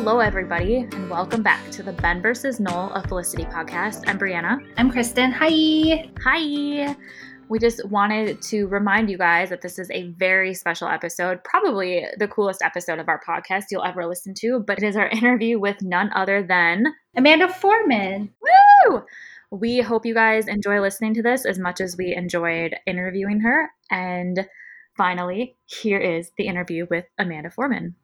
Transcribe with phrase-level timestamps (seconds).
[0.00, 4.04] Hello, everybody, and welcome back to the Ben versus Noel of Felicity podcast.
[4.06, 4.64] I'm Brianna.
[4.76, 5.32] I'm Kristen.
[5.32, 6.08] Hi.
[6.22, 6.96] Hi.
[7.48, 12.06] We just wanted to remind you guys that this is a very special episode, probably
[12.16, 15.58] the coolest episode of our podcast you'll ever listen to, but it is our interview
[15.58, 18.30] with none other than Amanda Foreman.
[18.86, 19.02] Woo!
[19.50, 23.68] We hope you guys enjoy listening to this as much as we enjoyed interviewing her.
[23.90, 24.46] And
[24.96, 27.96] finally, here is the interview with Amanda Foreman.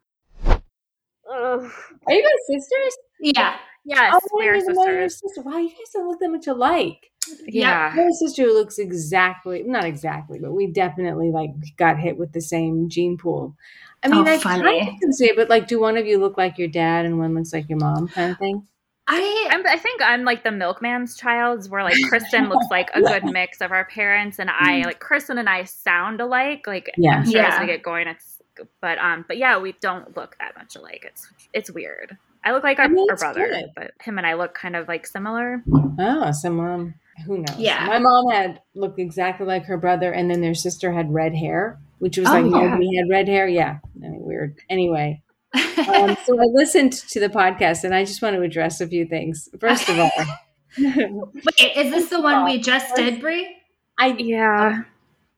[1.33, 1.71] Ugh.
[2.07, 2.97] Are you guys sisters?
[3.21, 3.57] Yeah.
[3.87, 5.21] Yes, Oh, we are I didn't know you were sisters.
[5.35, 5.45] sisters.
[5.45, 7.11] Wow, you guys don't look that much alike.
[7.47, 7.91] Yeah.
[7.93, 12.33] I have a sister looks exactly, not exactly, but we definitely like got hit with
[12.33, 13.55] the same gene pool.
[14.03, 14.63] I mean, Oh, I funny.
[14.63, 17.19] kind of can say, but like, do one of you look like your dad and
[17.19, 18.67] one looks like your mom, kind of thing?
[19.07, 23.03] I I'm, I think I'm like the milkman's child, where like Kristen looks like a
[23.03, 24.87] good mix of our parents, and I mm.
[24.87, 26.65] like Kristen and I sound alike.
[26.67, 27.17] Like Yeah.
[27.19, 27.61] I'm sure as Yeah.
[27.61, 28.34] we get going, it's
[28.81, 31.05] but um, but yeah, we don't look that much alike.
[31.07, 32.17] It's it's weird.
[32.45, 33.71] I look like our, I mean, our brother, good.
[33.75, 35.63] but him and I look kind of like similar.
[35.99, 36.95] Oh, so mom,
[37.27, 37.57] who knows?
[37.59, 37.87] Yeah.
[37.87, 41.79] My mom had looked exactly like her brother, and then their sister had red hair,
[42.01, 42.51] which was Oh, like yeah.
[42.69, 43.49] nobody had red hair.
[43.49, 44.57] Yeah, I mean, weird.
[44.69, 45.23] Anyway,
[45.55, 49.07] um, so I listened to the podcast, and I just want to address a few
[49.07, 49.49] things.
[49.59, 50.11] First of all,
[50.79, 53.57] Wait, is this the one we just did, Brie?
[53.99, 54.83] I Yeah,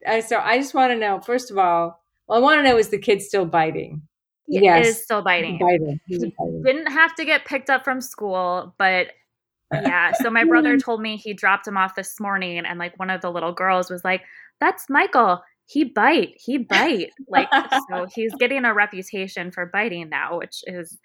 [0.06, 1.20] I, so I just want to know.
[1.20, 4.03] First of all, well, I want to know is the kid still biting?
[4.49, 4.87] Yes.
[4.87, 5.59] is still biting.
[5.59, 6.01] Biting.
[6.09, 6.63] Biting.
[6.65, 9.09] Didn't have to get picked up from school, but
[9.73, 10.13] yeah.
[10.21, 13.21] So my brother told me he dropped him off this morning, and like one of
[13.21, 14.23] the little girls was like,
[14.61, 15.43] "That's Michael.
[15.67, 16.35] He bite.
[16.37, 17.49] He bite." Like
[17.91, 20.99] so, he's getting a reputation for biting now, which is.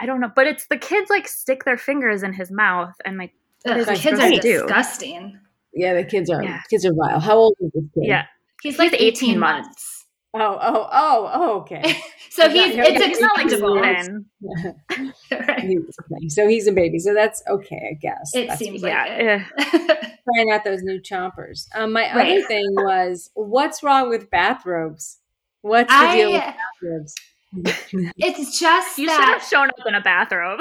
[0.00, 3.18] I don't know, but it's the kids like stick their fingers in his mouth and
[3.18, 3.32] like
[3.66, 4.60] Ugh, the kids are supposed to do?
[4.62, 5.36] disgusting.
[5.74, 6.60] Yeah, the kids are Yeah.
[6.70, 7.18] kids are vile.
[7.18, 8.04] How old is this kid?
[8.04, 8.26] yeah,
[8.62, 9.66] He's He's like 18 18 months.
[9.66, 9.97] months.
[10.34, 11.56] Oh, oh, oh, oh.
[11.60, 11.96] Okay.
[12.30, 13.78] So He's not- he's he's it's he's not like acceptable.
[13.78, 14.26] swollen.
[15.32, 15.64] Right.
[16.12, 16.28] Okay.
[16.28, 17.00] So he's a baby.
[17.00, 18.30] So that's okay, I guess.
[18.34, 20.18] It That's seems Yeah, like it.
[20.34, 21.66] trying out those new chompers.
[21.74, 22.38] Um, my Right.
[22.38, 25.18] other thing was, what's wrong with bathrobes?
[25.62, 27.14] What's the deal with bathrobes?
[28.18, 30.60] it's just You should have shown up in a bathrobe.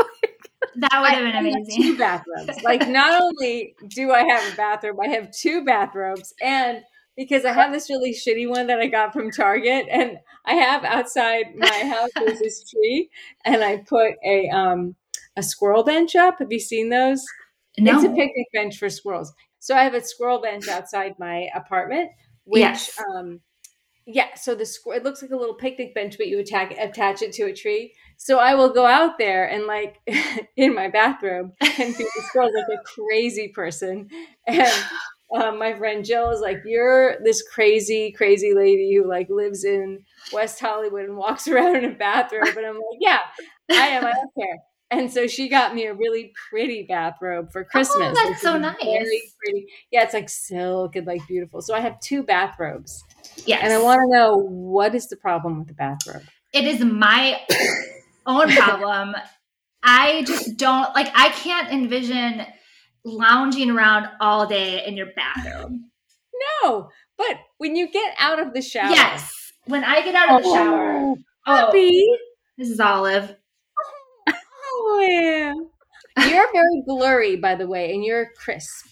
[0.78, 1.84] that would have I- been I have amazing.
[1.84, 2.64] Two bathrobes.
[2.64, 6.82] Like, not only do I have a bathrobe, I have two bathrobes, and
[7.18, 10.84] because I have this really shitty one that I got from Target, and I have
[10.86, 13.10] outside my house there's this tree,
[13.46, 14.96] and I put a um
[15.36, 16.40] a squirrel bench up.
[16.40, 17.26] Have you seen those?
[17.80, 17.96] No.
[17.96, 19.34] It's a picnic bench for squirrels.
[19.60, 22.12] So I have a squirrel bench outside my apartment,
[22.46, 23.00] which Yes.
[23.14, 23.42] um
[24.10, 27.22] yeah, so the squir- it looks like a little picnic bench, but you attack attach
[27.22, 27.94] it to a tree.
[28.16, 29.98] So I will go out there and like
[30.56, 34.08] in my bathroom and feed the squirrels like a crazy person.
[34.48, 34.72] And
[35.34, 40.04] um, my friend Jill is like, "You're this crazy, crazy lady who like lives in
[40.32, 43.20] West Hollywood and walks around in a bathrobe." And I'm like, "Yeah,
[43.70, 44.06] I am.
[44.06, 44.58] I don't care."
[44.90, 48.18] And so she got me a really pretty bathrobe for Christmas.
[48.18, 48.78] Oh, that's so nice.
[48.82, 49.68] Very pretty.
[49.92, 51.62] Yeah, it's like silk and like beautiful.
[51.62, 53.04] So I have two bathrobes,
[53.46, 53.60] yes.
[53.64, 56.24] and I want to know what is the problem with the bathrobe.
[56.54, 57.42] it is my
[58.26, 59.14] own problem.
[59.84, 62.46] I just don't like I can't envision
[63.08, 65.86] lounging around all day in your bathroom.
[66.64, 69.34] No, but when you get out of the shower, Yes.
[69.66, 70.92] When I get out of the shower.
[70.94, 71.18] Oh,
[71.50, 71.72] Oh,
[72.58, 73.36] this is Olive.
[74.30, 75.54] Oh, yeah.
[76.28, 78.86] You're very blurry, by the way, and you're crisp.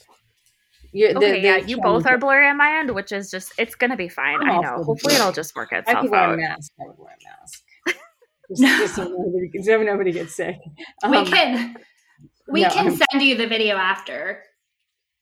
[0.92, 3.52] You're, the- Okay, the yeah, you both are blurry on my end, which is just
[3.58, 4.42] it's gonna be fine.
[4.42, 4.84] I'm I know.
[4.84, 5.22] Hopefully blur.
[5.22, 5.96] it'll just work itself out.
[5.98, 6.34] I itself could wear out.
[6.34, 6.72] a mask.
[6.80, 7.64] I would wear a mask.
[8.50, 10.56] Just, just so nobody, so nobody gets sick.
[11.10, 11.78] we Um, can
[12.48, 14.44] we no, can I'm- send you the video after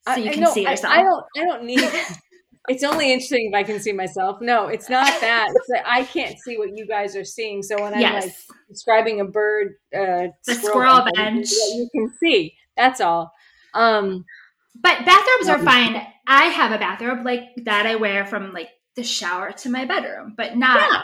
[0.07, 0.93] so you I can see yourself.
[0.93, 1.23] I, don't.
[1.37, 1.79] I don't need.
[2.67, 4.39] it's only interesting if I can see myself.
[4.41, 5.47] No, it's not that.
[5.55, 7.63] It's that I can't see what you guys are seeing.
[7.63, 8.33] So when I'm like
[8.69, 11.47] describing a bird, uh, The squirrel bench.
[11.51, 12.53] what you can see.
[12.75, 13.31] That's all.
[13.73, 14.25] Um,
[14.75, 16.05] But bathrobes are fine.
[16.27, 20.33] I have a bathrobe like that I wear from like the shower to my bedroom,
[20.35, 21.01] but not Yeah.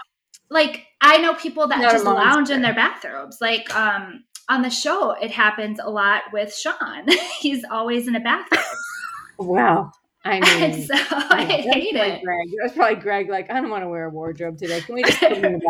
[0.49, 3.37] like I know people that Not just lounge in their bathrobes.
[3.41, 7.07] Like um on the show, it happens a lot with Sean.
[7.39, 8.59] He's always in a bathrobe.
[9.39, 9.91] wow.
[10.25, 12.23] I mean, so I that's hate it.
[12.23, 12.47] Greg.
[12.61, 13.29] That's probably Greg.
[13.29, 14.81] Like, I don't want to wear a wardrobe today.
[14.81, 15.61] Can we just put him in the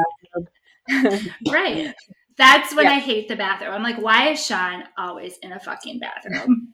[0.89, 1.31] bathrobe?
[1.51, 1.93] Right.
[2.37, 2.93] That's when Yeah.
[2.93, 3.73] I hate the bathroom.
[3.73, 6.73] I'm like, why is Sean always in a fucking bathroom?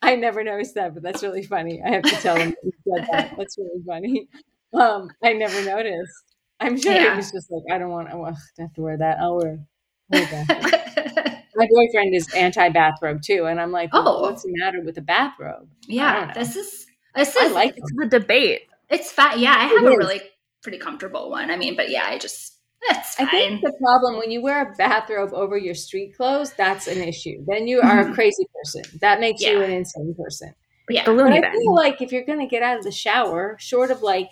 [0.00, 1.82] I never noticed that, but that's really funny.
[1.84, 3.34] I have to tell him said that.
[3.36, 4.28] That's really funny.
[4.72, 6.12] Um, I never noticed.
[6.60, 7.10] I'm sure Yeah.
[7.10, 9.18] he was just like, I don't want to have to wear that.
[9.18, 9.58] I'll wear.
[10.10, 11.44] Wear that.
[11.56, 14.20] My boyfriend is anti-bathrobe too, and I'm like, well, Oh.
[14.22, 15.68] what's the matter with the bathrobe?
[15.86, 16.34] Yeah, don't know.
[16.34, 16.86] this is
[17.16, 18.62] I like It's the debate.
[18.88, 19.38] it's fat.
[19.38, 19.96] Yeah, I It have a is.
[19.98, 20.20] really
[20.62, 21.50] pretty comfortable one.
[21.50, 22.56] I mean, but yeah, I just
[22.88, 26.86] That's I think the problem when you wear a bathrobe over your street clothes, that's
[26.86, 27.44] an issue.
[27.46, 28.14] Then you are a mm-hmm.
[28.14, 28.98] crazy person.
[29.00, 30.54] That makes you an insane person.
[30.88, 31.04] yeah.
[31.04, 31.52] But I bin.
[31.52, 34.30] feel like if you're going to get out of the shower, short of like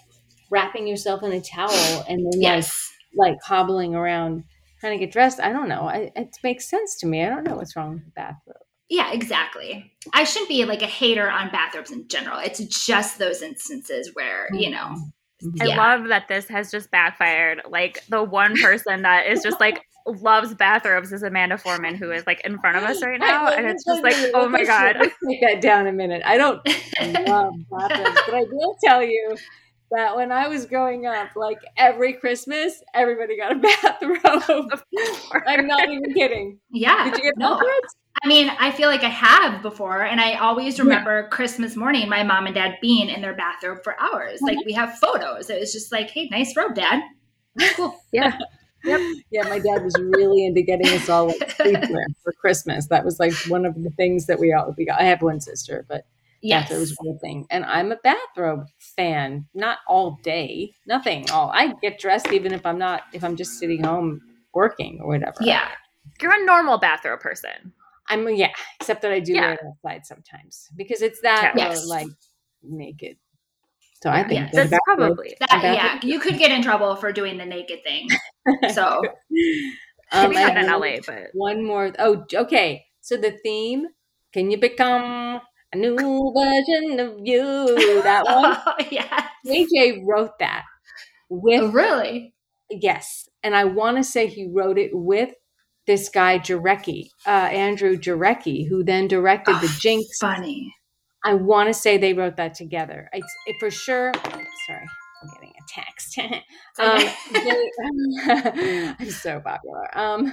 [0.50, 2.90] wrapping yourself in a towel and then Yes.
[3.14, 4.44] like like hobbling around
[4.80, 5.82] trying to get dressed, I don't know.
[5.82, 7.24] I, it makes sense to me.
[7.24, 8.56] I don't know what's wrong with the bathrobe.
[8.88, 9.92] Yeah, exactly.
[10.14, 12.38] I shouldn't be like a hater on bathrobes in general.
[12.38, 14.72] It's just those instances where, you mm-hmm.
[14.72, 15.10] know,
[15.44, 15.62] mm-hmm.
[15.62, 15.76] I Yeah.
[15.76, 17.62] love that this has just backfired.
[17.68, 22.26] Like the one person that is just like loves bathrobes is Amanda Foreman, who is
[22.26, 24.96] like in front of us right now, and it's just like, oh my god.
[24.98, 26.22] Let's take that down a minute.
[26.24, 26.66] I don't
[27.28, 29.36] love bathrobes, but I will tell you
[29.90, 34.80] that when I was growing up, like every Christmas, everybody got a bathrobe.
[35.46, 36.58] I'm not even kidding.
[36.70, 37.04] yeah.
[37.04, 37.54] Did you get no.
[37.54, 37.96] bathrobes?
[38.22, 42.24] I mean, I feel like I have before, and I always remember Christmas morning my
[42.24, 44.40] mom and dad being in their bathrobe for hours.
[44.42, 45.50] Like we have photos.
[45.50, 47.02] It was just like, hey, nice robe, dad.
[47.74, 47.94] Cool.
[48.12, 48.36] Yeah.
[48.84, 49.00] Yep.
[49.30, 52.86] Yeah, my dad was really into getting us all like sleepwear for Christmas.
[52.86, 55.00] That was like one of the things that we all we got.
[55.00, 56.06] I have one sister, but
[56.40, 56.64] Yes.
[56.68, 57.46] bathrobe was one thing.
[57.50, 59.46] And I'm a bathrobe fan.
[59.54, 61.30] Not all day, nothing.
[61.30, 64.20] All I get dressed even if I'm not if I'm just sitting home
[64.54, 65.36] working or whatever.
[65.40, 65.68] Yeah.
[66.20, 67.72] You're a normal bathrobe person.
[68.08, 68.50] I'm yeah,
[68.80, 69.40] except that I do Yeah.
[69.42, 71.68] wear it outside sometimes because it's that Yeah.
[71.70, 71.86] Yes.
[71.86, 72.08] like
[72.62, 73.16] naked.
[74.02, 77.12] So I think a That's bathrobe- probably That yeah, you could get in trouble for
[77.12, 78.08] doing the naked thing.
[78.72, 79.02] So
[80.12, 81.92] Um, not in LA, but One more.
[81.98, 82.86] Oh, okay.
[83.02, 83.88] So the theme:
[84.32, 85.40] Can you become
[85.72, 88.02] a new version of you?
[88.02, 88.24] That
[88.76, 88.86] one.
[88.90, 89.28] yeah.
[89.46, 90.64] JJ wrote that
[91.28, 92.34] with Oh, really?
[92.70, 95.30] yes, and I want to say he wrote it with
[95.86, 100.06] this guy Jarecki, uh, Andrew Jarecki, who then directed the Oh, Jinx.
[100.20, 100.74] Funny.
[101.24, 103.08] I want to say they wrote that together.
[103.12, 104.12] It's it for sure.
[104.14, 104.86] Sorry,
[105.22, 106.18] I'm getting a text.
[106.78, 107.00] um,
[107.32, 109.98] they, I'm so popular.
[109.98, 110.32] Um,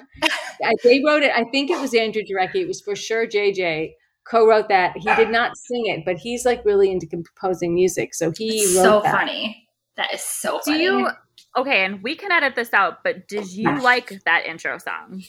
[0.64, 1.32] I, they wrote it.
[1.36, 2.56] I think it was Andrew Jarecki.
[2.62, 3.92] It was for sure JJ
[4.30, 4.96] co-wrote that.
[4.98, 8.76] He did not sing it, but he's like really into composing music, so he It's
[8.76, 9.12] wrote so that.
[9.12, 9.68] funny.
[9.98, 10.84] That is so do funny.
[10.84, 11.10] you
[11.58, 15.24] okay, and we can edit this out, but did you like that intro song?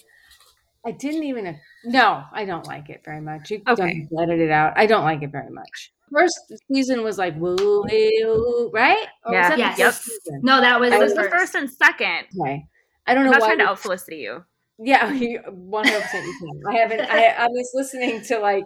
[0.84, 1.58] I didn't even.
[1.84, 3.50] No, I don't like it very much.
[3.50, 3.74] You Okay.
[3.74, 4.72] don't have to edit it out.
[4.76, 5.92] I don't like it very much.
[6.12, 6.38] First
[6.72, 9.06] season was like woo, woo right?
[9.24, 9.48] Or was Yeah.
[9.56, 9.78] that Yes.
[9.78, 10.40] first season?
[10.44, 11.32] No, that was It the was the first.
[11.34, 12.26] first and second.
[12.40, 12.64] Okay.
[13.08, 13.46] I don't I'm know not why.
[13.48, 14.44] trying to we- out Felicity you.
[14.78, 16.26] Yeah, 100 percent.
[16.68, 17.00] I haven't.
[17.00, 18.64] I, I was listening to like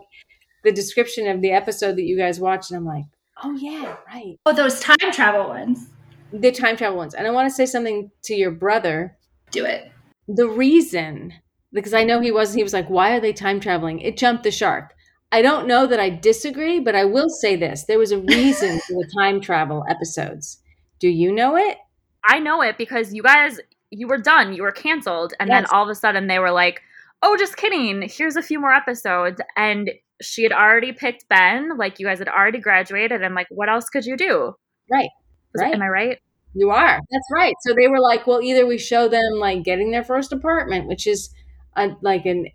[0.65, 3.05] the description of the episode that you guys watched, and I'm like,
[3.43, 4.37] oh yeah, right.
[4.45, 5.87] Oh, those time travel ones.
[6.33, 7.15] The time travel ones.
[7.15, 9.17] And I want to say something to your brother.
[9.51, 9.91] Do it.
[10.29, 11.33] The reason,
[11.73, 14.01] because I know he was, he was like, why are they time traveling?
[14.01, 14.95] It jumped the shark.
[15.33, 18.81] I don't know that I disagree, but I will say this: there was a reason
[18.81, 20.61] for the time travel episodes.
[20.99, 21.79] Do you know it?
[22.25, 23.61] I know it because you guys
[23.91, 26.83] you were done, you were canceled, and then all of a sudden they were like,
[27.23, 28.03] "Oh, just kidding.
[28.09, 29.91] Here's a few more episodes." And
[30.23, 33.89] she had already picked Ben, like you guys had already graduated, and like, what else
[33.89, 34.55] could you do?
[34.91, 35.09] Right.
[35.55, 35.75] Was- Right.
[35.75, 36.19] Am I right?
[36.55, 36.99] You are.
[37.11, 37.55] That's right.
[37.63, 41.07] So they were like, well, either we show them like getting their first apartment, which
[41.07, 41.33] is
[41.77, 42.47] a, like an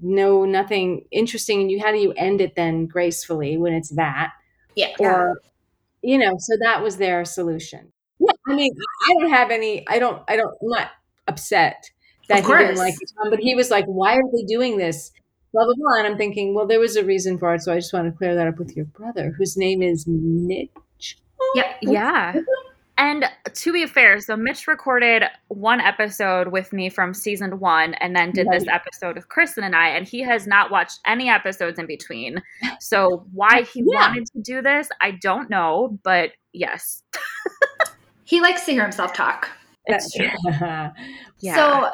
[0.00, 4.32] no nothing interesting, and you how do you end it then gracefully when it's that,
[4.76, 4.94] Yeah.
[4.98, 5.40] or
[6.02, 6.34] you know?
[6.38, 7.92] So that was their solution.
[8.50, 8.72] I mean,
[9.08, 9.86] I don't have any.
[9.88, 10.22] I don't.
[10.28, 10.54] I don't.
[10.62, 10.90] I'm not
[11.28, 11.90] upset
[12.28, 15.12] that he didn't like time, but he was like, "Why are they doing this?"
[15.52, 15.98] Blah blah blah.
[15.98, 18.16] And I'm thinking, well, there was a reason for it, so I just want to
[18.16, 20.70] clear that up with your brother, whose name is Mitch.
[21.54, 22.34] Yeah, Yeah.
[22.98, 28.14] And to be fair, so Mitch recorded one episode with me from season one and
[28.14, 31.78] then did this episode with Kristen and I, and he has not watched any episodes
[31.78, 32.42] in between.
[32.78, 34.08] So why he Yeah.
[34.10, 37.02] wanted to do this, I don't know, but yes.
[38.30, 39.50] He likes to hear himself talk.
[39.86, 40.28] It's true.
[41.42, 41.56] Yeah.
[41.56, 41.90] So,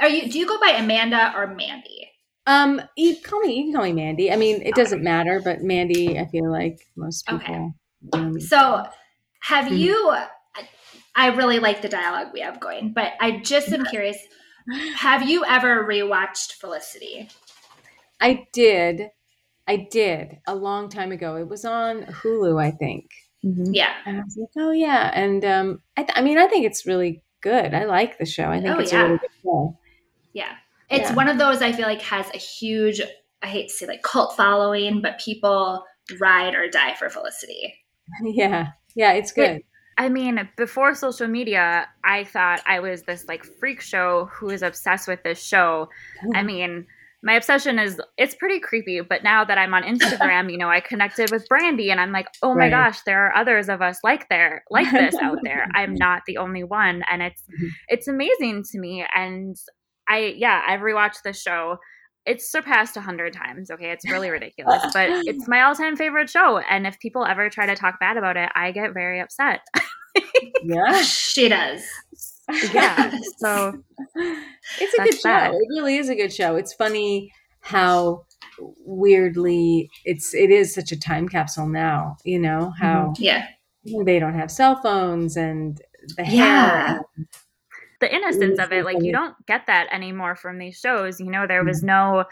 [0.00, 0.28] are you?
[0.28, 2.10] Do you go by Amanda or Mandy?
[2.46, 3.54] Um, you call me.
[3.54, 4.32] You can call me Mandy.
[4.32, 7.46] I mean, it doesn't matter, but Mandy, I feel like most Okay.
[7.46, 7.74] people.
[8.12, 8.84] Um, So,
[9.42, 9.78] have Mhm.
[9.78, 10.16] you?
[11.14, 14.18] I really like the dialogue we have going, but I just am curious.
[14.96, 17.28] Have you ever rewatched Felicity?
[18.20, 19.10] I did,
[19.68, 21.36] I did a long time ago.
[21.36, 23.10] It was on Hulu, I think,
[23.42, 23.92] Yeah.
[24.06, 25.10] and I was like, oh yeah.
[25.14, 27.74] And um, I, th- I mean, I think it's really good.
[27.74, 28.44] I like the show.
[28.50, 29.00] I think Oh, it's yeah.
[29.02, 29.78] a really good show.
[30.32, 30.52] Yeah.
[30.90, 31.16] It's Yeah.
[31.16, 33.00] one of those I feel like has a huge,
[33.42, 35.84] I hate to say like cult following, but people
[36.20, 37.74] ride or die for Felicity.
[38.24, 39.62] yeah, yeah, it's good.
[39.96, 44.62] I mean, before social media, I thought I was this like freak show who is
[44.62, 45.88] obsessed with this show.
[46.34, 46.86] I mean,
[47.22, 50.80] my obsession is it's pretty creepy but now that i'm on instagram you know i
[50.80, 52.70] connected with brandy and i'm like oh my Right.
[52.70, 56.38] gosh there are others of us like there like this out there i'm not the
[56.38, 57.68] only one and it's Mhm.
[57.88, 59.56] it's amazing to me and
[60.08, 61.76] i yeah i've rewatched the show
[62.26, 66.58] it's surpassed a hundred times okay it's really ridiculous but it's my all-time favorite show
[66.58, 69.60] and if people ever try to talk bad about it i get very upset
[70.64, 71.02] Yeah.
[71.02, 71.82] She does.
[72.74, 73.72] yeah so
[74.80, 75.28] it's a That's good show.
[75.28, 75.52] that.
[75.52, 76.56] It really is a good show.
[76.56, 78.24] It's funny how
[78.84, 82.82] weirdly it's it is such a time capsule now, you know, mm-hmm.
[82.84, 83.46] how Yeah.
[84.04, 85.80] they don't have cell phones and
[86.16, 86.86] the Yeah.
[86.86, 87.00] hair.
[88.00, 89.22] the innocence of it like you mm-hmm.
[89.22, 91.88] don't get that anymore from these shows you know there was mm-hmm.
[91.88, 92.24] no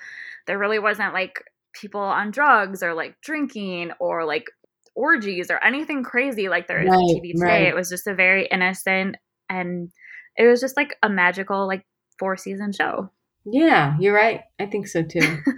[0.46, 1.44] there really wasn't like
[1.74, 4.46] people on drugs or like drinking or like
[4.94, 7.66] orgies or anything crazy like there is Right, on tv today right.
[7.68, 9.16] it was just a very innocent
[9.50, 9.90] and
[10.38, 11.84] it was just like a magical like
[12.18, 13.10] four season show
[13.44, 14.42] Yeah, you're right.
[14.58, 15.38] I think so too.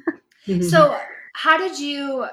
[0.47, 0.65] Mhm.
[0.65, 0.99] So,
[1.35, 2.27] how did you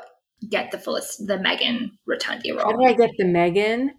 [0.49, 2.63] get the Felicity, the Meghan Rotundi role?
[2.71, 3.89] How did I get the Meghan?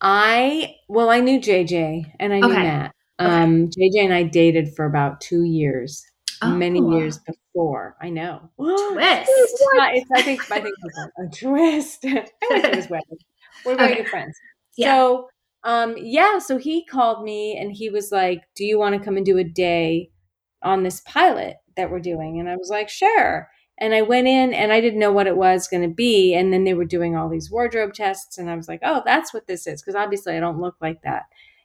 [0.00, 2.62] I well, I knew JJ and I knew Okay.
[2.62, 2.92] Matt.
[3.18, 6.04] Um, JJ and I dated for about two years,
[6.44, 6.96] many Oh.
[6.98, 7.96] years before.
[8.00, 8.50] I know.
[8.56, 9.30] Twist.
[9.34, 9.62] It's
[10.14, 12.04] I think I think it's a, a twist.
[12.04, 13.18] I went to his wedding.
[13.64, 14.02] We're very Okay.
[14.02, 14.36] good friends.
[14.76, 14.94] Yeah.
[14.94, 15.28] So
[15.66, 19.16] um yeah, so he called me and he was like, Do you want to come
[19.16, 20.10] and do a day
[20.62, 22.40] on this pilot that we're doing?
[22.40, 23.50] And I was like, Sure.
[23.78, 26.34] And I went in and I didn't know what it was going to be.
[26.34, 28.38] And then they were doing all these wardrobe tests.
[28.38, 29.82] And I was like, oh, that's what this is.
[29.82, 31.24] Because obviously I don't look like that.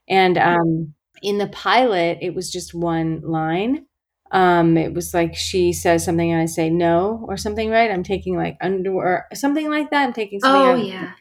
[0.10, 3.86] And um, in the pilot, it was just one line.
[4.32, 7.92] Um, it was like she says something and I say no or something, right?
[7.92, 10.04] I'm taking like underwear, something like that.
[10.04, 10.62] I'm taking something.
[10.62, 11.14] Oh yeah.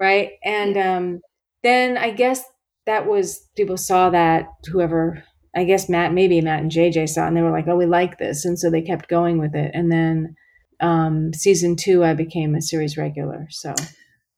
[0.00, 0.30] right?
[0.44, 1.20] And um,
[1.62, 2.42] then I guess
[2.86, 5.22] that was people saw that whoever
[5.54, 8.18] I guess Matt, maybe Matt and JJ saw, and they were like, "Oh, we like
[8.18, 9.70] this," and so they kept going with it.
[9.74, 10.34] And then
[10.80, 13.46] um, season two, I became a series regular.
[13.50, 13.74] So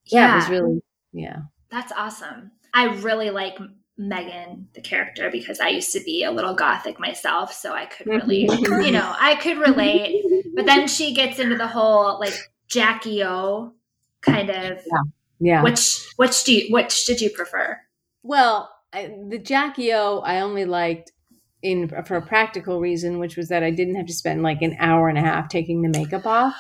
[0.07, 0.81] yeah, it was really
[1.13, 1.37] yeah.
[1.71, 2.51] That's awesome.
[2.75, 3.59] I really like
[3.99, 7.53] Meghan, the character, because I used to be a little gothic myself.
[7.53, 10.25] So I could really, you know, I could relate.
[10.55, 12.35] But then she gets into the whole like
[12.69, 13.73] Jackie O
[14.21, 14.79] kind of.
[14.79, 15.03] Yeah.
[15.63, 17.79] Which which do you which did you prefer?
[18.23, 21.13] Well, I, the Jackie O, I only liked
[21.63, 24.77] in for a practical reason, which was that I didn't have to spend like an
[24.79, 26.55] hour and a half taking the makeup off.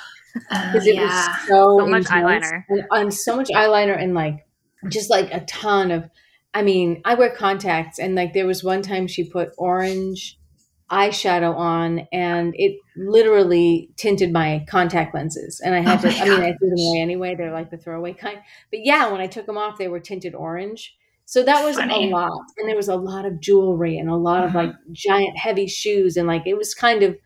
[0.50, 1.28] Uh, because it yeah.
[1.28, 2.64] was so, So much eyeliner.
[2.68, 4.44] and, and so much eyeliner and like
[4.88, 6.10] just like a ton of
[6.52, 10.38] i mean i wear contacts and like there was one time she put orange
[10.94, 16.24] eyeshadow on and it literally tinted my contact lenses and i had Oh to, I
[16.28, 18.38] mean i threw them away anyway they're like the throwaway kind
[18.70, 20.94] but yeah when i took them off they were tinted orange
[21.26, 22.10] so that was Funny.
[22.10, 24.54] a lot and there was a lot of jewelry and a lot of Mhm.
[24.54, 27.16] like giant heavy shoes and like it was kind of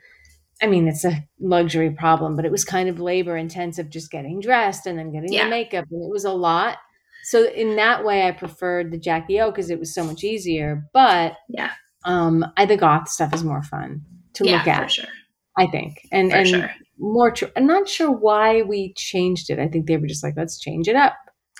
[0.60, 4.40] I mean, it's a luxury problem, but it was kind of labor intensive just getting
[4.40, 5.44] dressed and then getting Yeah.
[5.44, 5.84] the makeup.
[5.88, 6.78] And it was a lot.
[7.22, 10.82] So in that way, I preferred the Jackie O because it was so much easier.
[10.92, 11.70] But Yeah.
[12.04, 14.02] Um, I the goth stuff is more fun
[14.34, 15.08] to yeah, look at, for sure.
[15.56, 16.70] I think, and For and sure.
[16.98, 17.30] more.
[17.30, 19.58] Tr- I'm not sure why we changed it.
[19.58, 21.14] I think they were just like, let's change it up.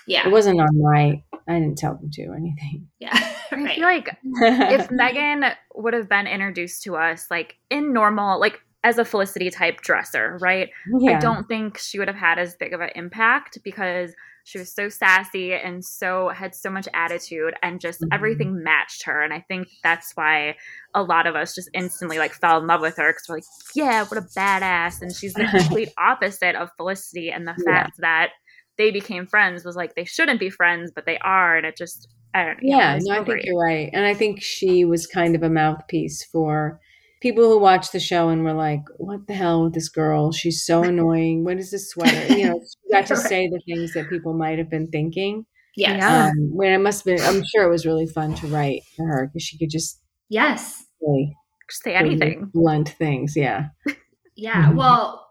[0.07, 0.27] Yeah.
[0.27, 1.21] It wasn't on my.
[1.47, 2.87] I didn't tell them to or anything.
[2.99, 3.13] Yeah.
[3.51, 8.59] i feel like if Meghan would have been introduced to us like in normal, like
[8.83, 10.69] as a Felicity type dresser, right?
[10.99, 11.17] yeah.
[11.17, 14.13] I don't think she would have had as big of an impact because
[14.49, 18.09] she was so sassy and so had so much attitude and just Mhm.
[18.11, 19.21] everything matched her.
[19.21, 20.55] And I think that's why
[20.95, 23.43] a lot of us just instantly like fell in love with her because we're like,
[23.75, 25.03] yeah, what a badass.
[25.03, 27.29] And she's the complete opposite of Felicity.
[27.29, 27.83] And the Yeah.
[27.83, 28.31] fact that
[28.79, 31.55] they became friends was like they shouldn't be friends, but they are.
[31.55, 32.75] And it just, I don't know.
[32.75, 33.91] Yeah, no, I think you're right.
[33.93, 36.79] And I think she was kind of a mouthpiece for
[37.21, 40.31] people who watched the show and were like, what the hell with this girl?
[40.31, 41.43] She's so annoying.
[41.43, 42.33] What is this sweater?
[42.33, 45.45] You know, she got to say the things that people might have been thinking.
[45.75, 45.97] Yes.
[45.99, 46.25] Yeah.
[46.27, 49.05] Um, when it must have been, I'm sure it was really fun to write for
[49.05, 50.83] her because she could just Yes.
[51.01, 51.35] say
[51.69, 52.49] Just say anything.
[52.53, 53.35] blunt things.
[53.35, 53.67] Yeah.
[54.35, 54.69] Yeah.
[54.71, 54.75] Mhm.
[54.75, 55.25] Well,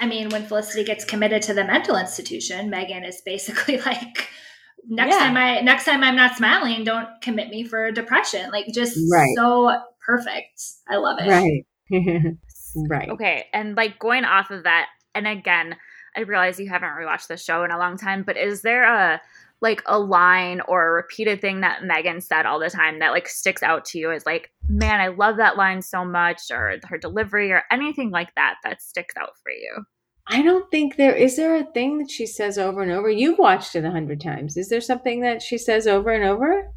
[0.00, 4.28] I mean, when Felicity gets committed to the mental institution, Meghan is basically like,
[4.88, 5.18] next Yeah.
[5.20, 8.50] time I next time I'm not smiling, don't commit me for depression.
[8.50, 9.34] Like just Right.
[9.36, 9.70] so
[10.16, 10.62] perfect.
[10.88, 11.28] I love it.
[11.28, 11.66] Right.
[12.88, 13.08] right.
[13.10, 15.76] Okay, and like going off of that, and again,
[16.16, 19.20] I realize you haven't rewatched the show in a long time, but is there a
[19.62, 23.28] like a line or a repeated thing that Meghan said all the time that like
[23.28, 26.98] sticks out to you as like, man, I love that line so much, or her
[26.98, 29.84] delivery, or anything like that that sticks out for you?
[30.26, 33.10] I don't think there is there a thing that she says over and over.
[33.10, 34.56] You've watched it a hundred times.
[34.56, 36.72] Is there something that she says over and over?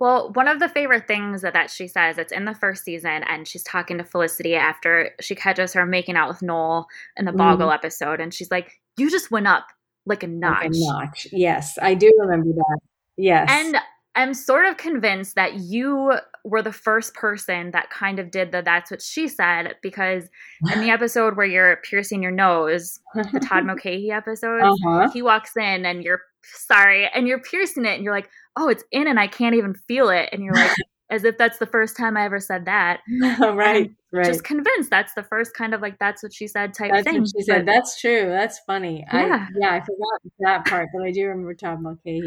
[0.00, 3.24] Well, one of the favorite things that, that she says, it's in the first season,
[3.28, 6.86] and she's talking to Felicity after she catches her making out with Noel
[7.16, 7.74] in the Boggle Mhm.
[7.74, 9.66] episode, and she's like, "You just went up
[10.06, 11.26] like a notch." Like a notch.
[11.32, 12.78] Yes, I do remember that.
[13.16, 13.48] Yes.
[13.50, 13.76] And
[14.14, 16.12] I'm sort of convinced that you
[16.44, 20.28] were the first person that kind of did the "That's what she said" because
[20.72, 25.10] in the episode where you're piercing your nose, the Todd Mulcahy episode, uh-huh.
[25.12, 28.84] he walks in and you're sorry and you're piercing it and you're like oh it's
[28.92, 30.70] in and i can't even feel it and you're like
[31.10, 33.00] as if that's the first time i ever said that
[33.40, 34.26] right, right.
[34.26, 37.20] just convinced that's the first kind of like that's what she said type That's thing
[37.20, 37.64] what she said.
[37.64, 38.28] But That's true.
[38.28, 39.06] That's funny.
[39.12, 39.46] Yeah.
[39.48, 42.22] I yeah, I forgot that part, but I do remember Todd Mulcahy.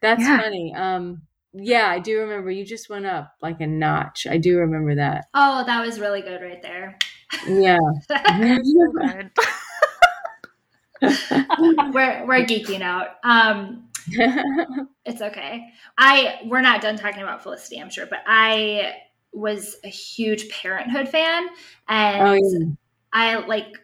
[0.00, 0.40] That's Yeah.
[0.40, 0.72] funny.
[0.76, 1.22] Um
[1.52, 4.26] yeah, I do remember you just went up like a notch.
[4.28, 5.24] I do remember that.
[5.34, 6.98] Oh, that was really good right there.
[7.48, 7.78] Yeah.
[8.08, 9.30] so good.
[11.92, 13.16] we're we're geeking out.
[13.24, 13.85] Um,
[15.04, 15.66] it's okay.
[15.98, 18.94] I we're not done talking about Felicity, I'm sure, but I
[19.32, 21.48] was a huge Parenthood fan,
[21.88, 22.66] and oh yeah.
[23.12, 23.76] I like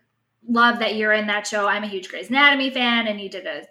[0.48, 1.66] love that you're in that show.
[1.66, 3.62] I'm a huge Grey's Anatomy fan, and you did a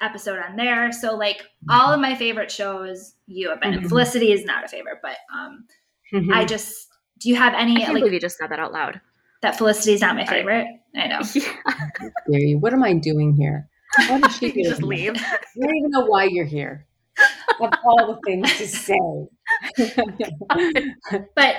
[0.00, 0.92] episode on there.
[0.92, 3.74] So like all of my favorite shows, you have been.
[3.74, 3.80] in.
[3.80, 3.88] Mhm.
[3.88, 5.64] Felicity is not a favorite, but um,
[6.12, 6.32] Mm-hmm.
[6.32, 8.72] I just do you have i any can't like believe you just said that out
[8.72, 9.00] loud
[9.42, 10.66] that Felicity is not my favorite?
[10.94, 11.20] I know.
[12.28, 13.68] yeah What am I doing here?
[14.08, 16.86] What she you just leave I don't even know why you're here.
[17.60, 18.98] Of all the things to say.
[21.34, 21.56] But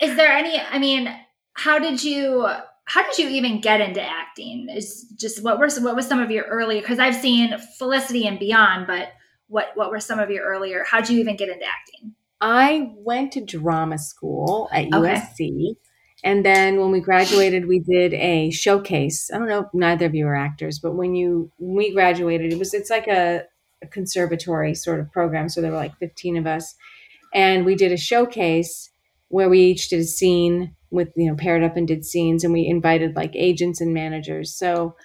[0.00, 0.58] is there any?
[0.58, 1.14] I mean,
[1.54, 2.46] how did you?
[2.88, 4.68] How did you even get into acting?
[4.70, 6.80] Is just what were what was some of your earlier?
[6.80, 9.08] Because I've seen Felicity and Beyond, but
[9.48, 10.84] what what were some of your earlier?
[10.88, 12.14] How did you even get into acting?
[12.40, 14.96] I went to drama school at Okay.
[14.96, 15.76] USC.
[16.24, 19.30] And then when we graduated, we did a showcase.
[19.32, 22.58] I don't know neither of you are actors, but when you when we graduated, it
[22.58, 23.42] was it's like a,
[23.82, 25.48] a conservatory sort of program.
[25.48, 26.74] So there were like 15 of us.
[27.34, 28.90] And we did a showcase
[29.28, 32.52] where we each did a scene with, you know, paired up and did scenes and
[32.52, 34.54] we invited like agents and managers.
[34.54, 34.96] So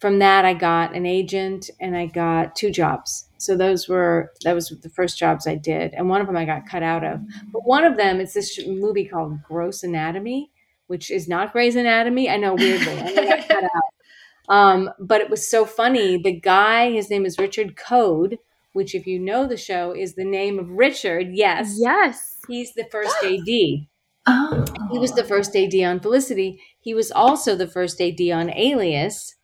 [0.00, 3.28] from that I got an agent and I got two jobs.
[3.38, 6.44] So those were that was the first jobs I did, and one of them I
[6.44, 7.20] got cut out of.
[7.52, 10.50] But one of them it's this movie called Gross Anatomy,
[10.88, 12.28] which is not Grey's Anatomy.
[12.28, 14.54] I know weirdly, and I got cut out.
[14.54, 16.16] Um, but it was so funny.
[16.20, 18.38] The guy, his name is Richard Coad,
[18.72, 21.28] which if you know the show is the name of Richard.
[21.30, 23.46] Yes, yes he's the first AD.
[24.30, 26.60] Oh, He was the first AD on Felicity.
[26.80, 29.36] He was also the first AD on Alias.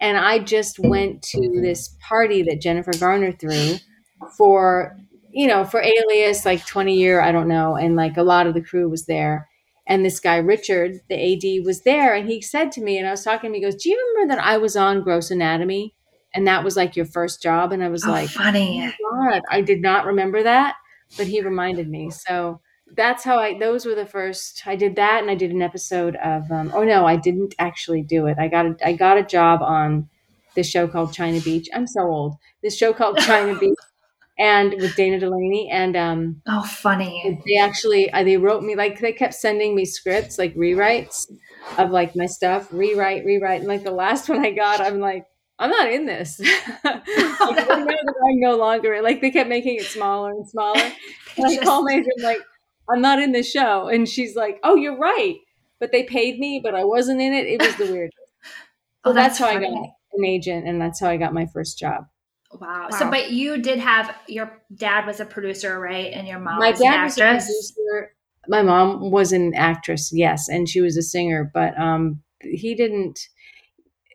[0.00, 3.76] And I just went to this party that Jennifer Garner threw
[4.36, 4.98] for,
[5.30, 7.76] you know, for Alias, like 20 year, I don't know.
[7.76, 9.47] And like a lot of the crew was there.
[9.88, 12.14] And this guy, Richard, the AD, was there.
[12.14, 14.12] And he said to me, and I was talking to him, he goes, Do you
[14.14, 15.94] remember that I was on Gross Anatomy?
[16.34, 17.72] And that was like your first job?
[17.72, 18.94] And I was oh, like, funny.
[19.10, 20.76] God, I did not remember that,
[21.16, 22.10] but he reminded me.
[22.10, 22.60] So
[22.94, 23.58] that's how I.
[23.58, 24.62] Those were the first.
[24.66, 26.50] I did that, and I did an episode of.
[26.50, 28.38] Um, oh no, I didn't actually do it.
[28.38, 30.08] I got a, I got a job on
[30.54, 31.68] this show called China Beach.
[31.74, 32.36] I'm so old.
[32.62, 33.78] This show called China Beach,
[34.38, 37.40] and with Dana Delany, and um, Oh, funny.
[37.46, 41.26] they actually uh, they wrote me like they kept sending me scripts like rewrites
[41.76, 45.26] of like my stuff, rewrite, rewrite, and like the last one I got, I'm like.
[45.60, 46.38] I'm not in this.
[46.84, 50.80] like, I know that I'm no longer like they kept making it smaller and smaller.
[51.36, 52.38] And I call my agent like,
[52.88, 55.36] I'm not in this show, and she's like, Oh, you're right,
[55.80, 57.46] but they paid me, but I wasn't in it.
[57.46, 58.16] It was the weirdest.
[59.04, 61.76] So Oh, that's, how I got an agent, and that's how I got my first
[61.78, 62.04] job.
[62.52, 62.88] Wow.
[62.90, 66.12] So, but you did have your dad was a producer, right?
[66.12, 68.12] And your mom my was dad an was a producer.
[68.48, 73.20] My mom was an actress, yes, and she was a singer, but um, he didn't.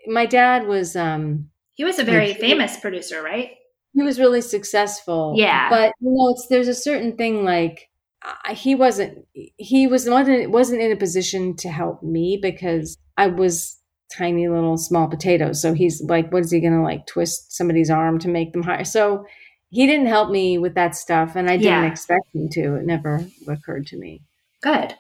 [0.08, 3.52] My dad was um, he was a very Like- famous producer, right?
[3.96, 5.36] he was really successful.
[5.38, 5.70] Yeah.
[5.70, 7.90] but you know, it's there's a certain thing like
[8.24, 9.26] I, he wasn't.
[9.58, 13.78] He was wasn't wasn't in a position to help me because I was
[14.18, 15.62] tiny little small potatoes.
[15.62, 18.64] So he's like, what is he going to like twist somebody's arm to make them
[18.64, 18.84] higher?
[18.84, 19.26] So
[19.70, 21.92] he didn't help me with that stuff, and I didn't Yeah.
[21.92, 22.76] expect him to.
[22.76, 24.22] It never occurred to me.
[24.62, 24.94] Good.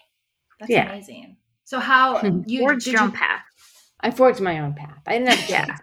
[0.59, 0.89] That's Yeah.
[0.91, 1.37] amazing.
[1.63, 3.41] So how you forged your you- own path
[3.99, 4.99] I forged my own path.
[5.07, 5.77] I didn't have Yeah.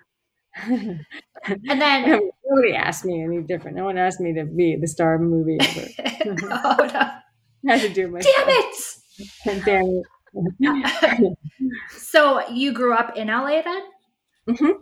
[0.66, 3.77] and then Nobody asked me any different.
[3.77, 5.87] No one asked me to be the star of a movie ever.
[6.51, 7.01] oh no.
[7.73, 9.64] I had to do my Damn it.
[9.64, 10.03] Damn it.
[11.90, 13.83] So you grew up in LA then?
[14.49, 14.73] Mhm.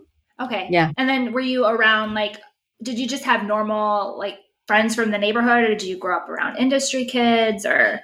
[0.41, 0.67] Okay.
[0.71, 0.91] Yeah.
[0.97, 2.37] And then were you around like
[2.81, 6.29] did you just have normal like friends from the neighborhood or did you grow up
[6.29, 7.99] around industry kids or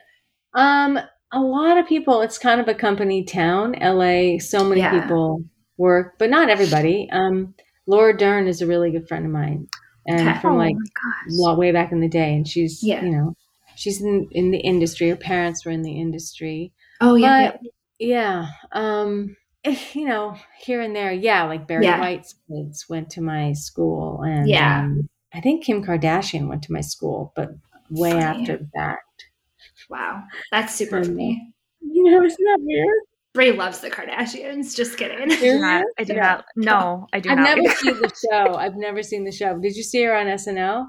[0.54, 1.00] Um,
[1.32, 2.22] a lot of people.
[2.22, 3.76] It's kind of a company town.
[3.82, 4.38] LA.
[4.40, 5.02] So many Yeah.
[5.02, 5.44] people
[5.78, 7.10] work, but not everybody.
[7.12, 7.54] Um,
[7.88, 9.68] Laura Dern is a really good friend of mine.
[10.08, 10.40] and Okay.
[10.40, 11.58] from oh like gosh.
[11.58, 13.04] way back in the day, and she's Yeah.
[13.04, 13.34] you know
[13.76, 15.10] she's in in the industry.
[15.10, 17.62] Her parents were in the industry, Oh yeah, but
[18.00, 22.00] yeah, um, eh, you know, here and there, yeah, like Barry Yeah.
[22.00, 24.80] White's kids went to my school, and Yeah.
[24.80, 27.50] um, I think Kim Kardashian went to my school, but
[27.90, 28.24] way Funny.
[28.24, 29.00] after that.
[29.90, 31.54] wow, that's super Um, funny.
[31.82, 33.00] You know, isn't that weird?
[33.34, 34.76] Brie loves the Kardashians.
[34.76, 35.30] Just kidding.
[35.32, 35.84] I do not.
[35.84, 36.22] No, I do Yeah.
[36.22, 36.46] not.
[36.56, 37.58] No, I do I've not.
[37.58, 38.56] never seen the show.
[38.56, 39.58] I've never seen the show.
[39.60, 40.88] Did you see her on SNL?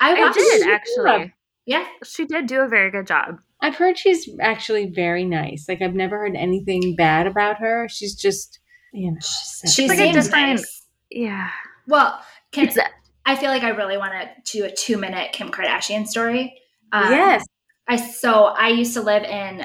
[0.00, 0.34] I I watched.
[0.34, 1.32] did actually.
[1.64, 3.38] Yeah, She did do a very good job.
[3.60, 5.66] I've heard she's actually very nice.
[5.68, 7.88] Like I've never heard anything bad about her.
[7.88, 8.60] She's just,
[8.92, 10.86] you know, she's she like a different- nice.
[11.10, 11.50] Yeah.
[11.86, 12.20] Well,
[12.52, 12.78] can It's
[13.26, 16.54] I feel like I really want to do a two minute Kim Kardashian story.
[16.92, 17.44] Um, yes.
[17.86, 19.64] I so I used to live in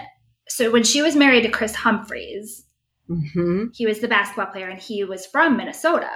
[0.49, 2.65] so when she was married to Kris Humphries,
[3.07, 6.09] hmm he was the basketball player and he was from Minnesota.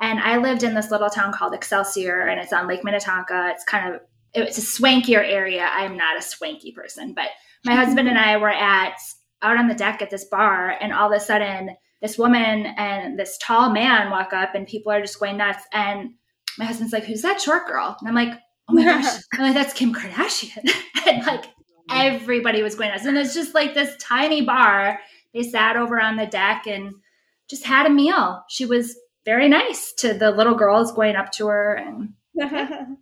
[0.00, 3.52] And I lived in this little town called Excelsior and it's on Lake Minnetonka.
[3.54, 4.00] It's kind of
[4.34, 5.68] it's a swankier area.
[5.70, 7.28] I'm not a swanky person, but
[7.64, 8.98] my husband and I were at
[9.42, 13.18] out on the deck at this bar and all of a sudden this woman and
[13.18, 16.10] this tall man walk up and people are just going nuts and
[16.58, 17.96] my husband's like, Who's that short girl?
[18.00, 19.20] And I'm like, Oh my gosh.
[19.34, 20.70] I'm like, that's Kim Kardashian.
[21.06, 21.44] and like
[21.90, 23.04] everybody was going nuts.
[23.04, 25.00] And it's just like this tiny bar.
[25.34, 26.94] They sat over on the deck and
[27.48, 28.42] just had a meal.
[28.48, 32.14] She was very nice to the little girls going up to her and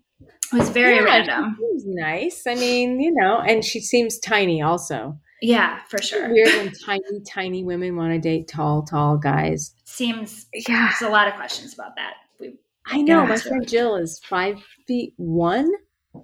[0.52, 1.56] it was very Yeah, random.
[1.58, 2.46] She nice.
[2.46, 5.18] I mean, you know, and she seems tiny also.
[5.42, 6.28] Yeah, for sure.
[6.30, 9.74] Weird when tiny, tiny women want to date tall, tall guys.
[9.84, 10.90] Seems yeah.
[11.00, 12.14] there's a lot of questions about that.
[12.38, 13.24] We, I know.
[13.26, 15.70] My friend Jill is five feet one,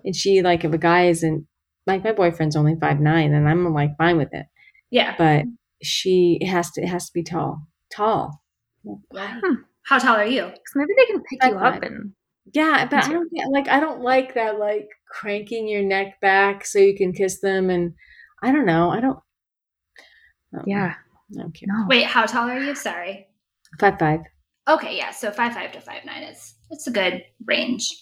[0.05, 1.47] and she like if a guy isn't
[1.87, 4.47] like my boyfriend's only five nine, and I'm like fine with it,
[4.91, 5.15] yeah.
[5.17, 5.45] but
[5.83, 8.43] she it has to it has to be tall, tall.
[8.83, 9.41] Why?
[9.43, 9.55] Hmm.
[9.85, 10.43] How tall are you?
[10.43, 11.83] 'Cause maybe they can pick Five you up five.
[11.85, 12.13] and
[12.53, 16.65] Yeah, but I don't get like I don't like that like cranking your neck back
[16.65, 17.95] so you can kiss them, and
[18.43, 18.91] I don't know.
[18.91, 19.19] I don't.
[20.55, 20.95] I don't- yeah.
[21.37, 21.67] I don't care.
[21.69, 21.87] No.
[21.89, 22.75] Wait, how tall are you?
[22.77, 23.27] Sorry.
[23.81, 24.21] Five five.
[24.69, 25.11] Okay, yeah.
[25.11, 27.93] So five five to five nine is it's a good range.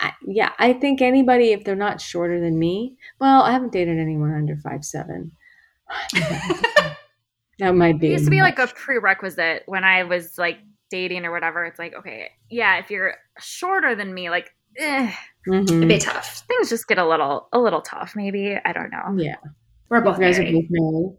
[0.00, 2.96] I, yeah, I think anybody if they're not shorter than me.
[3.20, 5.32] Well, I haven't dated anyone under five seven.
[7.58, 8.08] that might It be.
[8.08, 10.58] used to be like a prerequisite when I was like
[10.90, 11.64] dating or whatever.
[11.64, 15.12] It's like, okay, yeah, if you're shorter than me, like eh,
[15.46, 15.62] Mhm.
[15.68, 16.44] It'd be tough.
[16.48, 18.14] things just get a little a little tough.
[18.14, 19.14] Maybe I don't know.
[19.22, 19.36] Yeah,
[19.88, 21.16] We're you both guys are both married.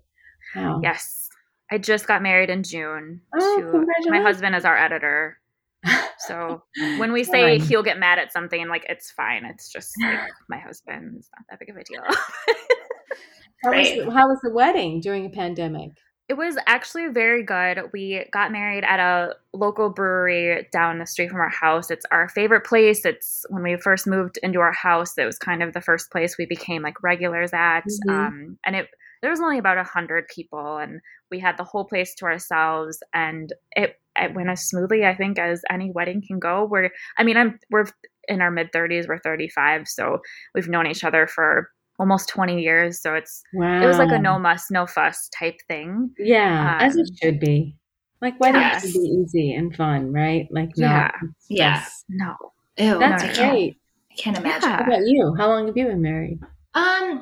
[0.55, 0.79] Wow.
[0.83, 1.29] Yes,
[1.71, 3.21] I just got married in June.
[3.37, 5.39] Oh, to my husband is our editor.
[6.27, 6.61] So
[6.97, 7.67] when we say Fun.
[7.67, 9.45] he'll get mad at something, like it's fine.
[9.45, 12.03] It's just like my husband's not that big of a deal.
[13.63, 13.95] How, Right.
[13.97, 15.91] was the, how was the wedding during a pandemic?
[16.29, 17.81] It was actually very good.
[17.91, 21.89] We got married at a local brewery down the street from our house.
[21.89, 23.03] It's our favorite place.
[23.03, 26.37] It's when we first moved into our house, it was kind of the first place
[26.37, 27.83] we became like regulars at.
[28.07, 28.13] Mhm.
[28.13, 28.89] Um, and it
[29.21, 33.01] there was only about a hundred people, and we had the whole place to ourselves,
[33.13, 36.65] and it it went as smoothly, I think, as any wedding can go.
[36.65, 37.85] We're, I mean, I'm we're
[38.27, 39.07] in our mid thirties.
[39.07, 40.19] We're thirty five, so
[40.53, 43.01] we've known each other for almost twenty years.
[43.01, 43.81] So it's Wow.
[43.83, 46.11] it was like a no muss, no fuss type thing.
[46.17, 47.75] Yeah, as it um, should be.
[48.21, 48.81] Like weddings Yes.
[48.91, 50.47] should be easy and fun, right?
[50.51, 51.11] Like Yeah.
[51.11, 51.13] not
[51.49, 51.85] Yeah.
[52.09, 52.35] No.
[52.77, 53.77] Ew, That's I can't, great.
[54.11, 54.69] I can't imagine.
[54.69, 54.77] Yeah.
[54.77, 55.35] How about you?
[55.37, 56.39] How long have you been married?
[56.73, 57.21] Um,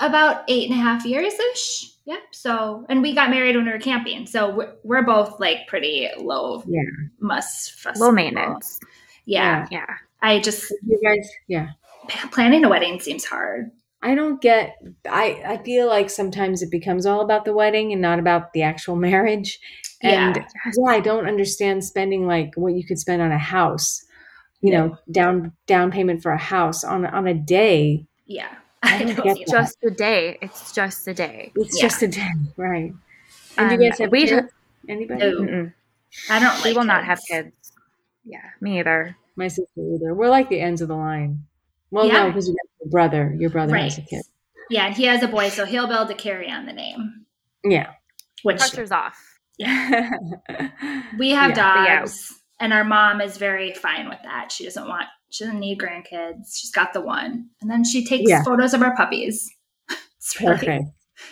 [0.00, 1.92] about eight and a half years ish.
[2.06, 2.20] Yep.
[2.32, 4.24] So, and we got married when we were camping.
[4.26, 6.62] So we're, we're both like pretty low.
[6.66, 6.80] Yeah.
[7.20, 8.12] Must fuss Low people.
[8.14, 8.80] maintenance.
[9.26, 9.66] Yeah.
[9.70, 9.86] Yeah.
[10.22, 11.68] I just You guys, yeah.
[12.30, 13.70] planning a wedding seems hard.
[14.02, 14.76] I don't get
[15.08, 18.62] I I feel like sometimes it becomes all about the wedding and not about the
[18.62, 19.58] actual marriage.
[20.02, 20.44] And Yeah.
[20.76, 24.04] yeah, I don't understand spending like what you could spend on a house.
[24.60, 28.06] You know, down down payment for a house on on a day.
[28.26, 28.48] Yeah.
[28.82, 29.52] I I don't don't get that.
[29.52, 30.38] Just a day.
[30.42, 31.52] It's just a day.
[31.56, 31.88] It's Yeah.
[31.88, 32.92] just a day, right?
[33.56, 34.52] And Um, you guys have we- kids?
[34.88, 35.20] Anybody?
[35.20, 35.70] No.
[36.30, 37.48] I don't we like will not have kids.
[37.54, 37.72] kids.
[38.24, 39.16] Yeah, me either.
[39.36, 40.14] My sister either.
[40.14, 41.44] We're like the ends of the line.
[41.90, 42.26] Well, no, Yeah.
[42.28, 43.34] because you got your brother.
[43.38, 44.22] Your brother has a kid.
[44.70, 47.24] Yeah, and he has a boy, so he'll be able to carry on the name.
[47.64, 47.92] Yeah.
[48.42, 49.18] Which Pressure's off.
[49.58, 50.10] Yeah.
[51.18, 51.84] we have Yeah.
[51.84, 51.98] Yeah.
[52.00, 54.52] dogs, and our mom is very fine with that.
[54.52, 56.54] She doesn't want, she doesn't need grandkids.
[56.56, 58.42] She's got the one, and then she takes Yeah.
[58.44, 59.48] photos of our puppies.
[60.18, 60.84] It's really Perfect.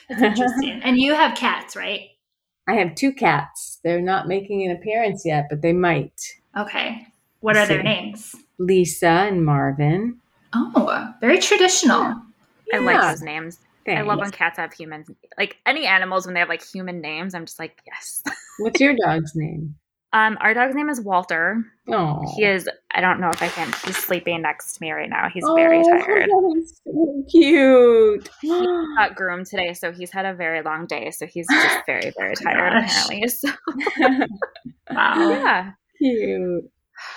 [0.08, 0.80] it's interesting.
[0.82, 2.00] and you have cats, right?
[2.66, 3.78] I have two cats.
[3.84, 6.18] They're not making an appearance yet, but they might.
[6.56, 7.06] Okay.
[7.40, 8.34] What are their names?
[8.58, 10.18] Lisa and Marvin.
[10.56, 12.14] Oh, very traditional.
[12.72, 13.58] I like those names.
[13.88, 15.08] I love when cats have humans.
[15.38, 18.22] Like any animals when they have like human names, I'm just like, yes.
[18.58, 19.76] What's your dog's name?
[20.12, 21.62] Um, our dog's name is Walter.
[21.88, 22.68] Oh, He is.
[22.92, 23.70] I don't know if I can.
[23.84, 25.28] He's sleeping next to me right now.
[25.28, 26.30] He's very tired.
[26.84, 28.28] so cute.
[28.40, 28.66] He
[28.96, 31.10] got groomed today, so he's had a very long day.
[31.10, 33.04] So he's just very, very tired gosh.
[33.08, 33.28] apparently.
[33.28, 33.48] So
[34.90, 35.30] Wow.
[35.30, 35.70] yeah.
[35.98, 36.64] cute.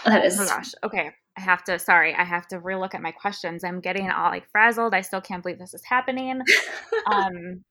[0.06, 0.38] That is.
[0.38, 0.72] Oh my gosh.
[0.84, 1.12] Okay.
[1.40, 1.80] I have to.
[1.80, 3.64] Sorry, I have to relook at my questions.
[3.64, 4.94] I'm getting all like frazzled.
[4.94, 6.42] I still can't believe this is happening.
[7.08, 7.64] Um,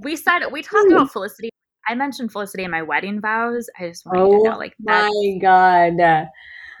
[0.00, 1.50] we said we talked about Felicity.
[1.88, 3.70] I mentioned Felicity in my wedding vows.
[3.78, 5.08] I just want you to know, Oh like that.
[5.08, 6.28] my god.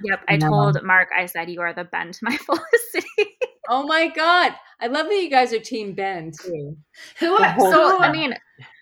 [0.02, 0.20] Yep.
[0.28, 0.48] I No.
[0.48, 1.08] told Mark.
[1.16, 3.06] I said you are the Ben to my Felicity.
[3.68, 4.52] Oh my god.
[4.80, 6.76] I love that you guys are team Ben too.
[7.20, 8.34] who are so I mean,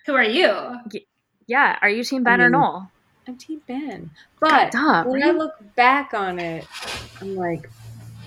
[0.06, 0.76] who are you?
[1.46, 1.78] yeah.
[1.82, 2.52] Are you Team Ben or Mm.
[2.52, 2.90] Noel?
[3.30, 4.10] I'm team Ben.
[4.40, 6.66] But Duh, when I look back on it,
[7.20, 7.70] I'm like,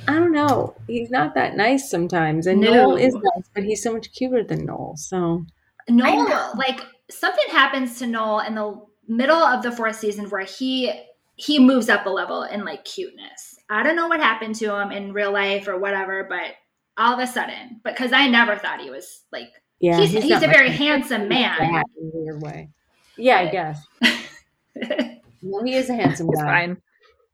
[0.07, 0.75] I don't know.
[0.87, 2.47] He's not that nice sometimes.
[2.47, 2.71] And No.
[2.71, 4.95] Noel is nice, but he's so much cuter than Noel.
[4.95, 5.45] So
[5.89, 10.91] Noel, like something happens to Noel in the middle of the fourth season where he
[11.35, 13.55] he moves up a level in like cuteness.
[13.69, 16.53] I don't know what happened to him in real life or whatever, but
[16.95, 19.49] all of a sudden, because I never thought he was like
[19.81, 21.57] yeah, he's, he's, not a very handsome man.
[21.57, 22.69] fat in a weird way.
[23.17, 23.85] Yeah, I guess.
[25.45, 26.41] No, he is a handsome guy.
[26.41, 26.77] fine.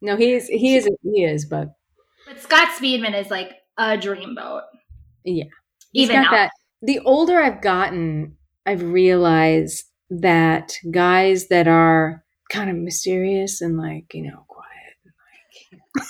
[0.02, 0.48] No, he is.
[0.48, 0.88] He is.
[1.02, 1.46] He is.
[1.46, 1.68] But
[2.26, 4.62] but Scott Speedman is like a dreamboat.
[5.24, 5.44] Yeah.
[5.92, 6.30] he's Even got now.
[6.32, 6.50] that.
[6.82, 14.12] The older I've gotten, I've realized that guys that are kind of mysterious and like
[14.12, 15.12] you know quiet, and,
[15.96, 16.06] like,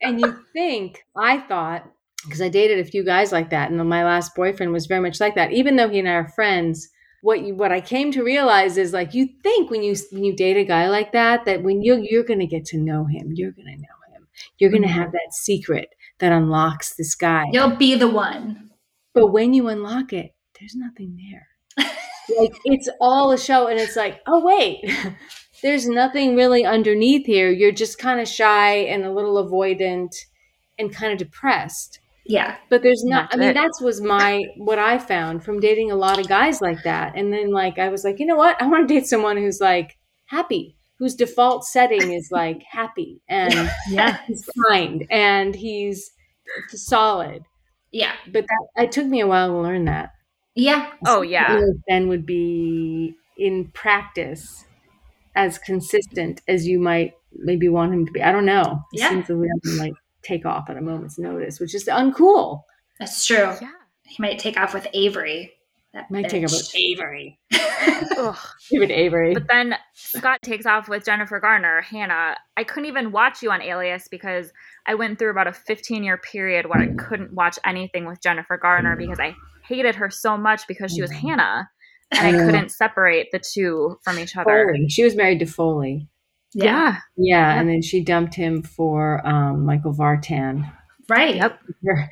[0.02, 1.84] and you think I thought
[2.24, 5.00] because I dated a few guys like that, and then my last boyfriend was very
[5.00, 5.52] much like that.
[5.52, 6.88] Even though he and I are friends,
[7.28, 10.34] what you what I came to realize is like you think when you when you
[10.34, 13.32] date a guy like that that when you you're going to get to know him,
[13.34, 14.98] you're going to know him, you're going to mm-hmm.
[14.98, 17.44] have that secret that unlocks this guy.
[17.52, 18.70] You'll be the one.
[19.12, 21.48] But when you unlock it, there's nothing there.
[22.38, 24.90] like it's all a show, and it's like, oh wait,
[25.62, 27.50] there's nothing really underneath here.
[27.50, 30.16] You're just kind of shy and a little avoidant
[30.78, 32.00] and kind of depressed.
[32.28, 32.56] Yeah.
[32.68, 33.30] But there's not.
[33.30, 33.54] That's I mean, it.
[33.54, 37.14] that's was my what I found from dating a lot of guys like that.
[37.16, 38.60] And then like I was like, you know what?
[38.62, 43.52] I want to date someone who's like happy, whose default setting is like happy and
[43.90, 44.18] Yeah.
[44.26, 46.10] he's kind and he's
[46.68, 47.44] solid.
[47.92, 48.12] Yeah.
[48.30, 50.10] But that it took me a while to learn that.
[50.54, 50.90] Yeah.
[51.06, 51.54] Oh yeah.
[51.54, 54.64] Whereas Ben would be in practice
[55.36, 58.22] as consistent as you might maybe want him to be.
[58.22, 58.82] I don't know.
[58.92, 59.10] He Yeah.
[59.10, 62.62] seems to really like take off at a moment's notice, which is uncool.
[62.98, 63.54] That's true.
[63.60, 63.70] Yeah.
[64.04, 65.52] He might take off with Avery.
[65.94, 67.38] That Might take off with Avery.
[68.18, 68.36] Ugh.
[68.70, 69.32] David Avery.
[69.32, 72.36] But then Scott takes off with Jennifer Garner, Hannah.
[72.58, 74.52] I couldn't even watch you on Alias because
[74.86, 78.58] I went through about a 15 year period where I couldn't watch anything with Jennifer
[78.58, 79.34] Garner because I
[79.66, 81.20] hated her so much because she was mm.
[81.20, 81.70] Hannah
[82.12, 84.72] and I I couldn't separate the two from each other.
[84.72, 84.88] Foley.
[84.88, 86.06] She was married to Foley.
[86.54, 86.96] Yeah.
[87.16, 87.60] Yeah, Yep.
[87.60, 90.70] and then she dumped him for um, Michael Vartan.
[91.08, 91.36] Right.
[91.36, 91.60] Yep.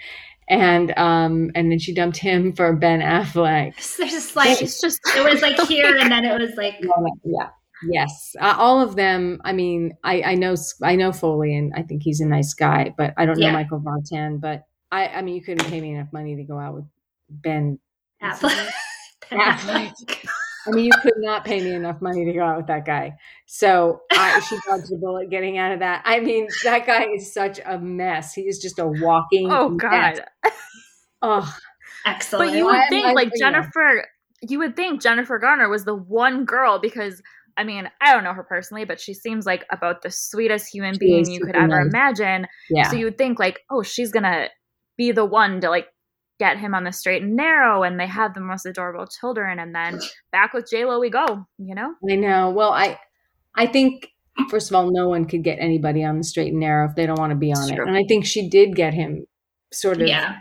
[0.49, 3.75] And um, and then she dumped him for Ben Affleck.
[3.97, 6.75] There's just like She's just it was like here and then it was like
[7.25, 7.49] Yeah.
[7.89, 9.41] Yes, uh, all of them.
[9.45, 12.95] I mean, I, I know I know Foley, and I think he's a nice guy,
[12.97, 13.53] but I don't know Yeah.
[13.55, 14.41] Michael Vartan.
[14.41, 16.85] But I, I mean, you couldn't pay me enough money to go out with
[17.29, 17.81] Ben.
[18.23, 18.69] Affleck.
[19.33, 20.27] Affleck.
[20.67, 23.15] I mean, you could not pay me enough money to go out with that guy.
[23.47, 26.03] So I, she dodged a bullet getting out of that.
[26.05, 28.35] I mean, that guy is such a mess.
[28.35, 29.51] He is just a walking.
[29.51, 30.19] Oh mess.
[30.21, 30.53] God.
[31.23, 31.57] Oh,
[32.05, 32.51] Excellent.
[32.51, 33.51] But you Why would am think I- like yeah.
[33.51, 34.05] Jennifer
[34.43, 37.23] you would think Jennifer Garner was the one girl because
[37.57, 40.93] I mean, I don't know her personally, but she seems like about the sweetest human
[40.95, 41.87] She being you could ever nice.
[41.87, 42.47] imagine.
[42.69, 42.91] yeah.
[42.91, 44.49] So you would think like, oh, she's gonna
[44.99, 45.87] be the one to like
[46.39, 49.75] get him on the straight and narrow, and they have the most adorable children, and
[49.75, 50.01] then
[50.33, 51.47] back with J Lo we go.
[51.59, 51.95] You know?
[52.11, 52.51] I know.
[52.51, 52.99] Well, I
[53.55, 54.09] I think
[54.51, 57.07] first of all, no one could get anybody on the straight and narrow if they
[57.07, 57.79] don't want to be on it.
[57.79, 59.25] And I think she did get him
[59.73, 60.41] sort of yeah.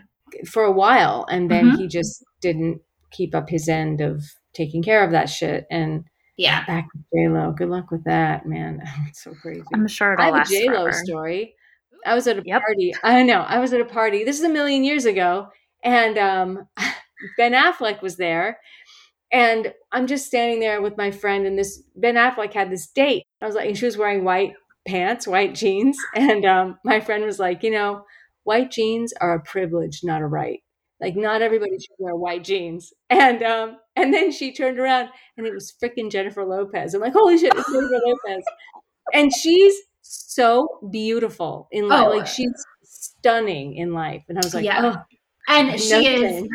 [0.49, 1.77] for a while, and then Mhm.
[1.77, 2.81] he just didn't
[3.11, 4.21] keep up his end of
[4.53, 5.65] taking care of that shit.
[5.71, 6.03] And
[6.37, 6.65] Yeah.
[6.65, 7.53] back with J Lo.
[7.57, 8.81] Good luck with that, man.
[9.07, 9.63] it's so crazy.
[9.73, 10.91] I'm sure it'll have a last J Lo forever.
[11.05, 11.55] story.
[12.05, 12.61] I was at a Yep.
[12.61, 12.93] party.
[13.03, 13.39] I know.
[13.47, 14.23] I was at a party.
[14.25, 15.47] This is a million years ago,
[15.85, 16.67] and um,
[17.37, 18.59] Ben Affleck was there,
[19.31, 23.23] and I'm just standing there with my friend, and this Ben Affleck had this date.
[23.41, 24.53] I was like, and she was wearing white
[24.85, 28.03] pants, white jeans, and um, my friend was like, you know,
[28.43, 30.59] white jeans are a privilege, not a right.
[31.01, 32.91] Like, not everybody should wear white jeans.
[33.09, 36.93] And um, and then she turned around, and it was freaking Jennifer Lopez.
[36.93, 38.43] I'm like, holy shit, it's Jennifer Lopez,
[39.13, 42.05] and she's so beautiful in life.
[42.05, 42.09] Oh.
[42.09, 42.51] Like, she's
[42.83, 44.23] stunning in life.
[44.29, 44.93] And I was like, Yeah.
[44.95, 45.14] oh,
[45.47, 46.47] And no she is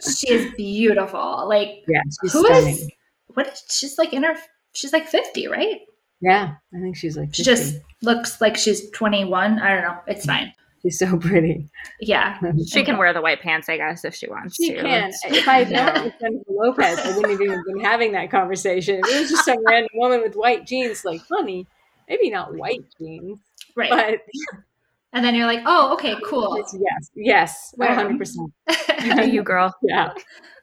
[0.18, 1.46] she is beautiful.
[1.48, 2.76] Like yeah, she's who stunning.
[2.76, 2.90] is
[3.28, 4.34] what is she's like in her
[4.72, 5.80] she's like 50, right?
[6.20, 7.28] Yeah, I think she's like.
[7.30, 7.36] 50.
[7.36, 9.58] She just looks like she's 21.
[9.58, 9.98] I don't know.
[10.06, 10.52] It's fine.
[10.80, 11.68] she's so pretty.
[12.00, 12.38] Yeah.
[12.68, 14.80] She can wear the white pants, I guess, if she wants She to.
[14.82, 15.10] can.
[15.24, 15.86] If I had Yeah.
[15.92, 19.00] known it Jennifer Lopez, I wouldn't have even been having that conversation.
[19.02, 21.66] If it was just some random woman with white jeans, like, honey,
[22.08, 23.38] maybe not white jeans,
[23.74, 23.90] Right.
[23.90, 24.20] but
[25.12, 26.56] and then you're like, oh, okay, cool.
[26.56, 28.50] yes, yes, hundred percent.
[29.04, 29.74] You you, girl.
[29.82, 30.12] Yeah.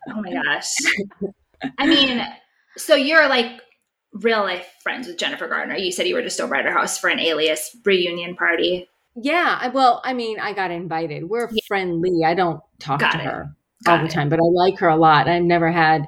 [0.09, 0.73] oh my gosh.
[1.77, 2.25] I mean,
[2.77, 3.59] so you're like
[4.13, 5.75] real life friends with Jennifer Garner.
[5.75, 8.87] You said you were just over at her house for an alias reunion party.
[9.15, 9.57] Yeah.
[9.61, 11.29] I- Well, I mean, I got invited.
[11.29, 11.61] We're Yeah.
[11.67, 12.23] friendly.
[12.25, 13.23] I don't talk Got to it.
[13.25, 14.11] her Got all the it.
[14.11, 15.27] time, but I like her a lot.
[15.27, 16.05] I've never had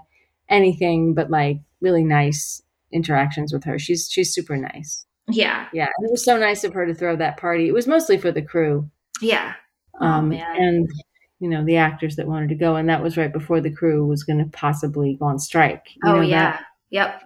[0.50, 2.62] anything but like really nice
[2.94, 3.78] interactions with her.
[3.78, 5.06] She's she's super nice.
[5.32, 5.68] Yeah.
[5.74, 5.88] Yeah.
[5.98, 7.68] And it was so nice of her to throw that party.
[7.68, 8.90] It was mostly for the crew.
[9.22, 9.54] Yeah.
[10.00, 10.56] Oh, um, man.
[10.58, 10.90] and
[11.40, 14.06] you know the actors that wanted to go, and that was right before the crew
[14.06, 15.88] was going to possibly go on strike.
[16.04, 16.52] You oh know, yeah.
[16.52, 17.22] that Yep.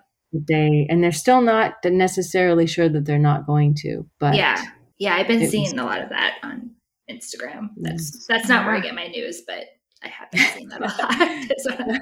[0.47, 4.63] they and they're still not necessarily sure that they're not going to, but yeah.
[4.97, 5.15] Yeah.
[5.15, 6.71] I've been it was- seeing a lot of that on
[7.09, 7.69] Instagram.
[7.77, 8.25] That's Yes.
[8.27, 9.65] that's not where I get my news, but
[10.03, 11.47] I have been seeing that a lot.
[11.49, 11.99] Just wanna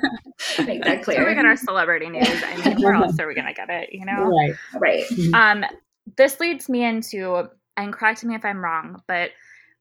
[0.67, 1.35] make that So we clear.
[1.35, 2.27] get our celebrity news.
[2.27, 3.89] I mean, where else are we gonna get it?
[3.91, 4.23] You know.
[4.29, 4.53] right.
[4.75, 5.03] Right.
[5.33, 5.65] Um,
[6.17, 9.31] this leads me into, and correct me if I'm wrong, but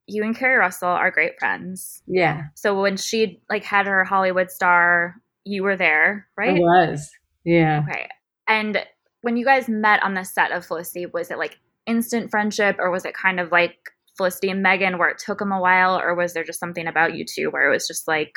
[0.07, 2.03] you and Keri Russell are great friends.
[2.07, 6.57] Yeah, So when she like had her Hollywood star, you were there, right?
[6.57, 7.11] it was.
[7.45, 7.83] Yeah.
[7.89, 8.09] Okay.
[8.49, 8.85] And
[9.23, 12.91] when you guys met on the set of Felicity, was it like instant friendship, or
[12.91, 13.77] was it kind of like
[14.17, 17.15] Felicity and Meghan, where it took them a while, or was there just something about
[17.15, 18.33] you two where it was just like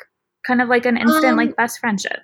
[0.46, 2.20] kind of like an instant Um, like best friendship?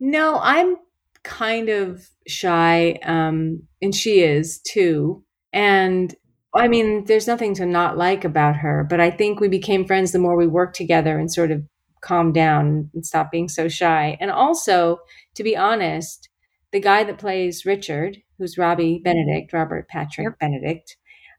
[0.00, 0.76] No, I'm
[1.24, 5.24] kind of shy, um, and she is too.
[5.52, 6.14] And
[6.54, 10.12] I mean, there's nothing to not like about her, but I think we became friends
[10.12, 11.62] the more we worked together and sort of
[12.00, 14.16] calmed down and stopped being so shy.
[14.20, 14.98] And also,
[15.34, 16.28] to be honest,
[16.70, 20.38] the guy that plays Richard, who's Robbie Benedict, Robert Patrick.
[20.38, 20.96] Benedict,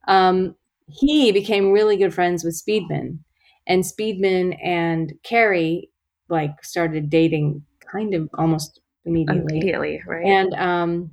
[0.08, 0.56] um,
[0.88, 3.20] he became really good friends with Speedman.
[3.68, 5.90] And Speedman and Keri
[6.30, 9.58] like started dating kind of almost immediately.
[9.58, 10.26] Immediately, right?
[10.26, 11.12] And um,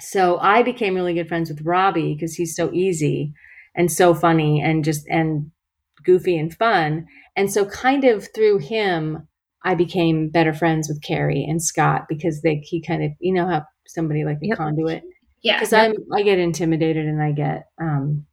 [0.00, 3.32] so I became really good friends with Robbie because he's so easy
[3.74, 5.50] and so funny and just and
[6.04, 7.06] goofy and fun.
[7.34, 9.26] And so kind of through him,
[9.64, 13.46] I became better friends with Keri and Scott because they he kind of you know
[13.48, 14.56] how somebody like a Yep.
[14.58, 15.02] conduit
[15.42, 15.56] Yeah.
[15.56, 18.26] because I'm I get intimidated and I get um,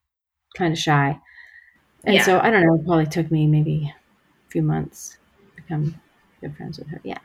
[0.57, 1.19] kind of shy.
[2.05, 2.23] And Yeah.
[2.23, 2.75] so I don't know.
[2.75, 3.91] It probably took me maybe
[4.47, 5.17] a few months
[5.55, 5.95] to become
[6.41, 6.99] good friends with her.
[7.03, 7.17] Yeah.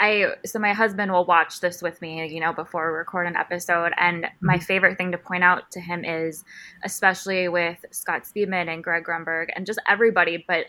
[0.00, 3.36] I so my husband will watch this with me, you know, before we record an
[3.36, 3.92] episode.
[3.98, 6.42] And my favorite thing to point out to him is,
[6.84, 10.64] especially with Scott Speedman and Greg Grunberg and just everybody, but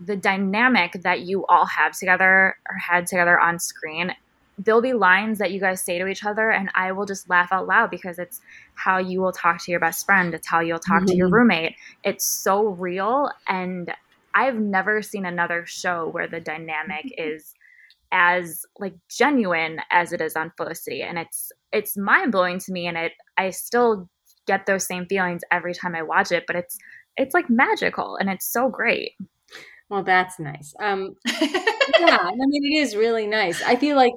[0.00, 4.14] the dynamic that you all have together or had together on screen.
[4.60, 7.52] There'll be lines that you guys say to each other, and I will just laugh
[7.52, 8.40] out loud because it's
[8.74, 10.34] how you will talk to your best friend.
[10.34, 11.32] It's how you'll talk to your Mhm.
[11.32, 11.76] roommate.
[12.02, 13.30] It's so real.
[13.48, 13.94] And
[14.34, 17.54] I've never seen another show where the dynamic is
[18.12, 22.86] as like genuine as it is on Felicity, and it's it's mind blowing to me,
[22.86, 24.08] and it I still
[24.46, 26.76] get those same feelings every time I watch it, but it's
[27.16, 29.12] it's like magical, and it's so great.
[29.88, 30.74] Well, that's nice.
[30.80, 33.62] Um, yeah, I mean, it is really nice.
[33.62, 34.12] I feel like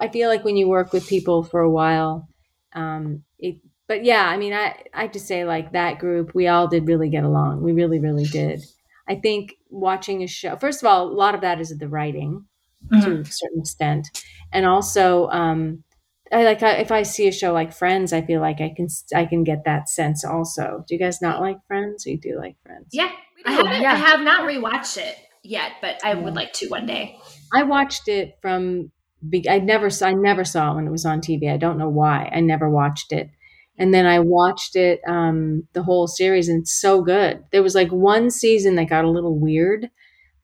[0.00, 2.28] I feel like when you work with people for a while,
[2.74, 3.56] um, it.
[3.88, 6.86] But yeah, I mean, I I have to say, like that group, we all did
[6.86, 7.62] really get along.
[7.62, 8.64] We really, really did.
[9.08, 10.56] I think watching a show.
[10.56, 12.44] First of all, a lot of that is the writing
[12.92, 13.02] Mhm.
[13.04, 14.08] to a certain extent,
[14.52, 15.84] and also, um,
[16.32, 18.86] I like I, if I see a show like Friends, I feel like I can
[19.14, 20.24] I can get that sense.
[20.24, 22.06] Also, do you guys not like Friends?
[22.06, 22.88] Or you do like Friends?
[22.92, 23.10] Yeah.
[23.46, 23.92] I haven't yeah.
[23.92, 26.20] I have not rewatched it yet, but I Yeah.
[26.20, 27.16] would like to one day.
[27.54, 28.90] I watched it from.
[29.28, 30.06] be- I never saw.
[30.08, 31.50] I never saw it when it was on TV.
[31.50, 32.30] I don't know why.
[32.32, 33.30] I never watched it,
[33.78, 37.42] and then I watched it um, the whole series, and it's so good.
[37.52, 39.90] There was like one season that got a little weird,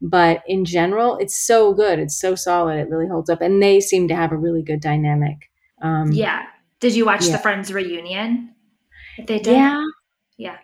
[0.04, 1.98] but in general, it's so good.
[1.98, 2.78] It's so solid.
[2.78, 5.50] It really holds up, and they seem to have a really good dynamic.
[5.82, 6.42] Um, Yeah.
[6.80, 7.32] Did you watch Yeah.
[7.32, 8.54] the Friends reunion?
[9.26, 9.54] They did?
[9.56, 9.82] yeah.
[10.36, 10.58] Yeah.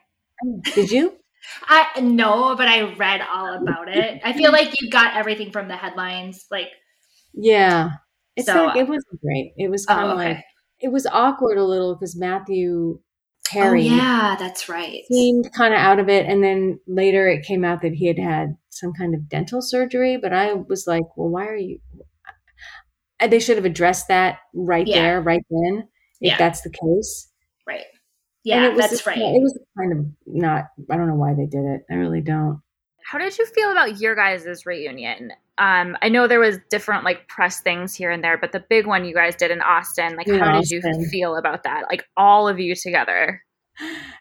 [0.75, 1.15] Did you?
[1.69, 4.21] I no, but I read all about it.
[4.25, 6.47] I feel like you got everything from the headlines.
[6.51, 6.69] Like,
[7.33, 7.93] Yeah.
[8.37, 9.55] It's So- like it wasn't great.
[9.57, 10.29] It was kind oh, of okay.
[10.35, 10.45] like
[10.81, 13.01] it was awkward a little because Matthew
[13.51, 13.89] Perry.
[13.89, 15.03] Oh, yeah, that's right.
[15.11, 16.27] seemed kind of out of it.
[16.27, 20.17] And then later it came out that he had had some kind of dental surgery.
[20.17, 21.79] But I was like, well, why are you?
[23.29, 25.03] They should have addressed that right Yeah.
[25.03, 25.89] there, right then,
[26.21, 26.37] if Yeah.
[26.39, 27.31] that's the case.
[27.67, 27.85] Right.
[28.45, 29.19] Yeah, it was that's just- right.
[29.19, 30.65] It was kind of not.
[30.91, 31.83] I don't know why they did it.
[31.91, 32.63] I really don't.
[33.05, 35.33] How did you feel about your guys' reunion?
[35.61, 38.87] Um, I know there was different like press things here and there, but the big
[38.87, 40.81] one you guys did in Austin, like In how did you
[41.11, 41.85] feel about that?
[41.91, 43.43] Like all of you together.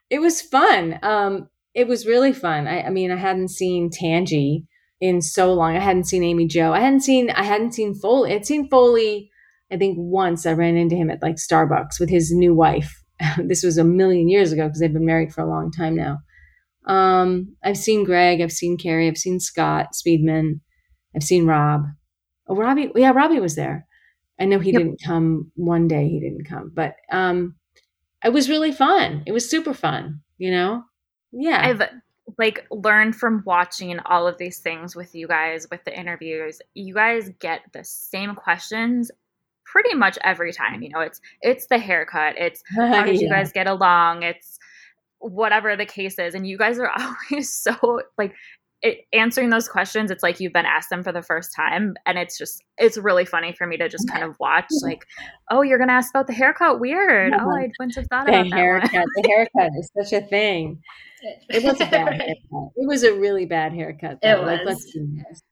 [0.09, 0.99] It was fun.
[1.01, 2.67] Um, it was really fun.
[2.67, 4.65] I, I mean, I hadn't seen Tangi
[4.99, 5.77] in so long.
[5.77, 6.73] I hadn't seen Amy Jo.
[6.73, 7.29] I hadn't seen.
[7.29, 8.33] I hadn't seen Foley.
[8.33, 9.31] I'd seen Foley.
[9.71, 13.01] I think once I ran into him at like Starbucks with his new wife.
[13.37, 16.17] this was a million years ago because they've been married for a long time now.
[16.85, 18.41] Um, I've seen Greg.
[18.41, 19.07] I've seen Keri.
[19.07, 20.59] I've seen Scott Speedman.
[21.15, 21.85] I've seen Rob.
[22.47, 22.91] Oh, Robbie.
[22.95, 23.85] Yeah, Robbie was there.
[24.39, 24.79] I know he Yep.
[24.79, 26.07] didn't come one day.
[26.07, 27.55] He didn't come, but um,
[28.23, 29.23] it was really fun.
[29.25, 30.21] It was super fun.
[30.37, 30.83] You know.
[31.31, 31.61] Yeah.
[31.63, 31.81] I've
[32.37, 36.61] like learned from watching all of these things with you guys with the interviews.
[36.73, 39.11] You guys get the same questions
[39.65, 40.81] pretty much every time.
[40.81, 42.35] You know, it's it's the haircut.
[42.37, 44.23] It's how did you guys get along?
[44.23, 44.57] It's
[45.19, 46.89] whatever the case is, and you guys are
[47.31, 48.33] always so like
[48.81, 50.09] it, answering those questions.
[50.11, 53.25] It's like you've been asked them for the first time, and it's just it's really
[53.25, 54.65] funny for me to just kind of watch.
[54.81, 55.05] Like,
[55.51, 56.79] oh, you're gonna ask about the haircut?
[56.79, 57.33] Weird.
[57.33, 58.51] Oh, I wouldn't have thought the about that one.
[58.51, 59.05] haircut.
[59.15, 60.81] the haircut is such a thing.
[61.49, 62.69] It was a bad haircut.
[62.77, 64.19] It was a really bad haircut.
[64.21, 64.41] Though.
[64.41, 64.89] It Like, was.
[64.95, 65.43] let's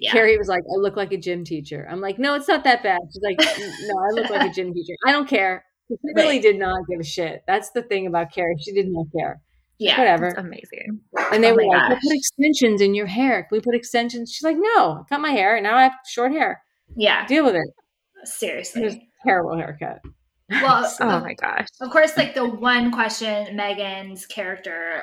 [0.00, 0.10] yeah.
[0.10, 1.86] Keri was like, I look like a gym teacher.
[1.88, 2.98] I'm like, no, it's not that bad.
[3.12, 4.94] She's like, no, I look like a gym teacher.
[5.06, 5.64] I don't care.
[5.88, 7.42] She really did not give a shit.
[7.46, 8.56] That's the thing about Keri.
[8.64, 9.40] She did not care.
[9.78, 9.98] Yeah.
[9.98, 10.26] Whatever.
[10.28, 11.00] It's amazing.
[11.32, 13.42] And they Oh were my like, "We'll put extensions in your hair.
[13.42, 14.30] Can we put extensions?
[14.32, 15.56] She's like, no, I cut my hair.
[15.56, 16.62] and Now I have short hair.
[16.96, 17.26] Yeah.
[17.26, 17.58] Deal with it.
[17.58, 19.08] It was Seriously.
[19.24, 20.00] terrible haircut.
[20.50, 21.66] Well, Oh my gosh.
[21.80, 25.02] of course, like the one question Meghan's character,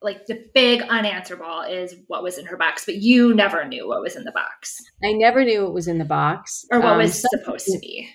[0.00, 4.00] like the big unanswerable is what was in her box, but you never knew what
[4.00, 6.64] was in the box I never knew what was in the box.
[6.70, 8.08] or what Um, was supposed to be.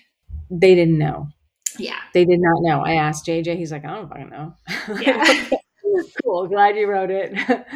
[0.50, 1.28] They didn't know.
[1.78, 1.98] Yeah.
[2.12, 2.80] They did not know.
[2.84, 3.56] I asked JJ.
[3.56, 4.54] He's like, I don't fucking know.
[5.00, 5.48] Yeah.
[6.22, 6.46] cool.
[6.48, 7.32] Glad you wrote it.
[7.46, 7.66] That's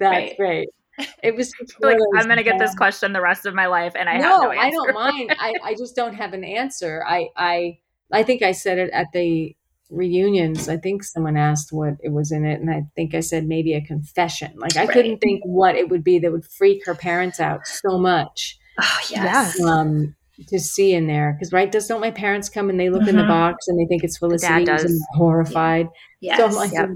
[0.00, 0.36] Right.
[0.36, 0.68] great.
[1.24, 3.66] It was Like one of those I'm gonna get this question the rest of my
[3.66, 4.60] life, and I no, have no answer.
[4.66, 5.36] I don't mind.
[5.40, 7.02] I, I just don't have an answer.
[7.06, 7.78] I, I
[8.12, 9.56] I think I said it at the
[9.90, 10.68] reunions.
[10.68, 13.74] I think someone asked what it was in it, and I think I said maybe
[13.74, 14.52] a confession.
[14.56, 14.90] Like I Right.
[14.90, 18.98] couldn't think what it would be that would freak her parents out so much Oh,
[19.10, 19.60] yes.
[19.62, 20.14] um,
[20.48, 21.32] to see in there.
[21.32, 23.28] Because right, does don't my parents come and they look in the Mhm.
[23.28, 24.84] box and they think it's Felicity does.
[24.84, 25.88] and they're horrified?
[26.20, 26.36] Yes.
[26.38, 26.90] So I'm like, Yep.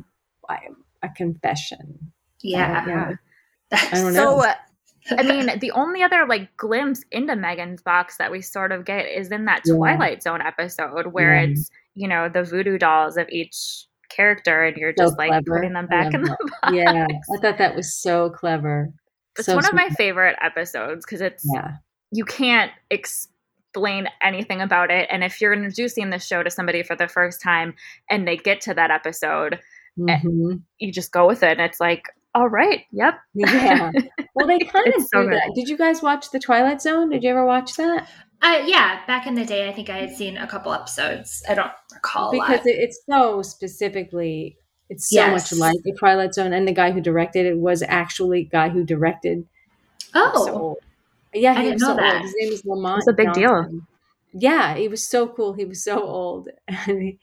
[1.02, 2.12] A confession.
[2.42, 2.84] yeah.
[2.86, 3.12] Yeah.
[3.70, 4.40] That's I don't know.
[4.40, 4.54] So, uh,
[5.18, 9.06] I mean, the only other like glimpse into Meghan's box that we sort of get
[9.06, 9.74] is in that Yeah.
[9.74, 11.50] Twilight Zone episode where Yeah.
[11.50, 15.72] it's you know the voodoo dolls of each character, and you're So just like putting
[15.74, 16.74] them back in the that.
[16.74, 18.88] Yeah, I thought that was so clever.
[19.36, 21.72] It's So one of my favorite episodes because it's Yeah.
[22.10, 26.96] you can't explain anything about it, and if you're introducing the show to somebody for
[26.96, 27.74] the first time
[28.10, 29.60] and they get to that episode,
[29.98, 30.62] Mhm.
[30.78, 32.02] you just go with it, and it's like,
[32.34, 33.90] all right, yep, Yeah.
[34.34, 35.38] Well, they kind of It's so do good.
[35.38, 35.52] that.
[35.54, 37.10] Did you guys watch The Twilight Zone?
[37.10, 38.08] Did you ever watch that?
[38.40, 41.42] Uh, yeah, back in the day, I think I had seen a couple episodes.
[41.48, 44.56] I don't recall Because it, it's so specifically,
[44.88, 45.50] it's so Yes.
[45.50, 48.84] much like The Twilight Zone, and the guy who directed it was actually guy who
[48.84, 49.44] directed.
[50.14, 50.78] oh, So,
[51.34, 52.14] yeah, I he didn't was know so that.
[52.14, 52.22] old.
[52.22, 52.98] His name is Lamont.
[52.98, 53.68] It's a big deal.
[54.32, 55.54] Yeah, he was so cool.
[55.54, 57.18] He was so old, and he,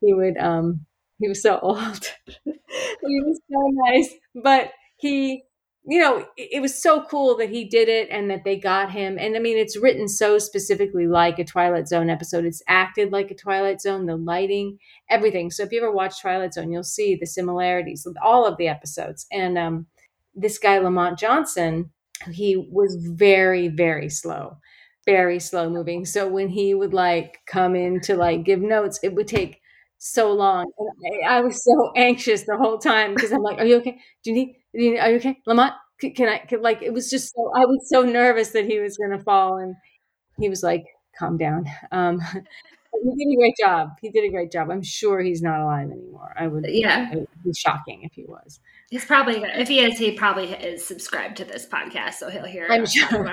[0.00, 0.84] he would um
[1.18, 2.12] he was so old.
[2.44, 5.44] he was so nice, but he
[5.84, 8.90] you know it, it was so cool that he did it and that they got
[8.90, 9.18] him.
[9.18, 12.44] And I mean, it's written so specifically like a Twilight Zone episode.
[12.44, 14.06] It's acted like a Twilight Zone.
[14.06, 14.78] The lighting,
[15.10, 15.50] everything.
[15.50, 18.68] So if you ever watch Twilight Zone, you'll see the similarities with all of the
[18.68, 19.26] episodes.
[19.32, 19.86] And um,
[20.34, 21.90] this guy Lamont Johnson,
[22.30, 24.58] he was very very slow
[25.06, 26.04] very slow moving.
[26.04, 29.62] So when he would like come in to like give notes, it would take
[29.98, 30.70] so long.
[30.78, 30.88] And
[31.26, 33.98] I, I was so anxious the whole time because I'm like, "Are you okay?
[34.24, 34.56] Do you need?
[34.74, 35.72] Do you, are you okay, Lamont?
[36.00, 36.38] Can, can I?
[36.38, 37.50] Can, like it was just so.
[37.56, 39.74] I was so nervous that he was going to fall, and
[40.38, 40.84] he was like,
[41.18, 42.20] "Calm down." Um,
[43.02, 43.90] he did a great job.
[44.00, 44.70] He did a great job.
[44.70, 46.34] I'm sure he's not alive anymore.
[46.38, 46.64] I would.
[46.68, 47.10] Yeah.
[47.12, 48.60] It would be shocking if he was.
[48.90, 52.66] he's probably if he is, he probably is subscribed to this podcast, so he'll hear.
[52.70, 53.32] I'm sure.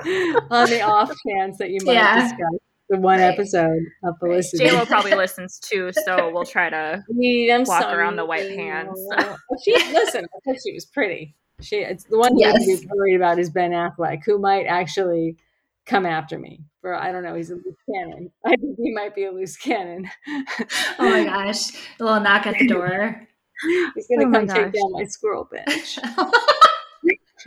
[0.50, 2.22] On the off chance that you might Yeah.
[2.22, 2.58] discuss
[2.90, 3.32] the one Right.
[3.32, 4.64] episode of Felicity.
[4.64, 7.02] J Lo probably listens too, so we'll try to.
[7.08, 9.00] Me, I'm walk sorry, around the white pants.
[9.64, 10.24] she listen.
[10.24, 11.34] I thought she was pretty.
[11.62, 12.54] She it's the one Yes.
[12.64, 15.36] to be worried about is Ben Affleck, who might actually
[15.86, 17.34] come after me for I don't know.
[17.34, 18.30] He's a loose cannon.
[18.46, 20.08] I think he might be a loose cannon.
[20.28, 21.70] oh my gosh,
[22.00, 23.26] a little knock at the door.
[23.94, 25.98] He's gonna Oh come take down my squirrel bench.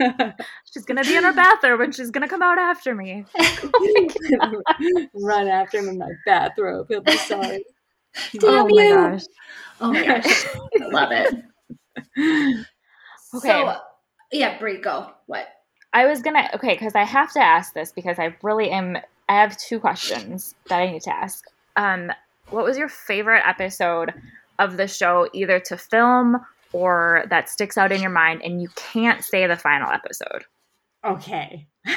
[0.72, 3.24] She's gonna be in her bathroom and she's gonna come out after me.
[5.14, 6.86] Run after him in my bathrobe.
[6.88, 7.64] He'll be sorry.
[8.42, 8.94] oh my you.
[8.94, 9.22] gosh.
[9.80, 10.46] oh my gosh,
[10.80, 11.34] I love it.
[13.34, 13.48] Okay.
[13.48, 13.76] So,
[14.32, 15.10] yeah, Brie, go.
[15.26, 15.46] What?
[15.92, 18.98] I was gonna okay because I have to ask this because I really am.
[19.28, 21.44] I have two questions that I need to ask.
[21.76, 22.12] Um,
[22.50, 24.12] what was your favorite episode
[24.58, 26.44] of the show, either to film
[26.74, 30.44] or that sticks out in your mind, and you can't say the final episode?
[31.04, 31.66] Okay.
[31.86, 31.96] I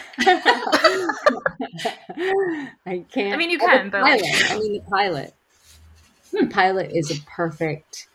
[3.12, 3.34] can't.
[3.34, 5.34] I mean, you can, but like, I mean, the pilot.
[6.32, 8.08] The pilot is a perfect.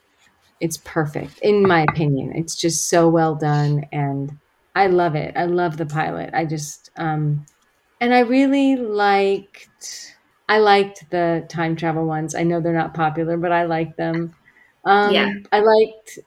[0.61, 2.33] It's perfect, in my opinion.
[2.37, 4.39] It's just so well done, and
[4.77, 5.37] I love it.
[5.37, 6.31] I love the pilot.
[6.33, 7.45] I just, um,
[8.01, 10.15] and I really liked.
[10.49, 12.35] I liked the time travel ones.
[12.35, 14.35] I know they're not popular, but I like them.
[14.85, 15.33] Um, Yeah.
[15.51, 16.19] I liked,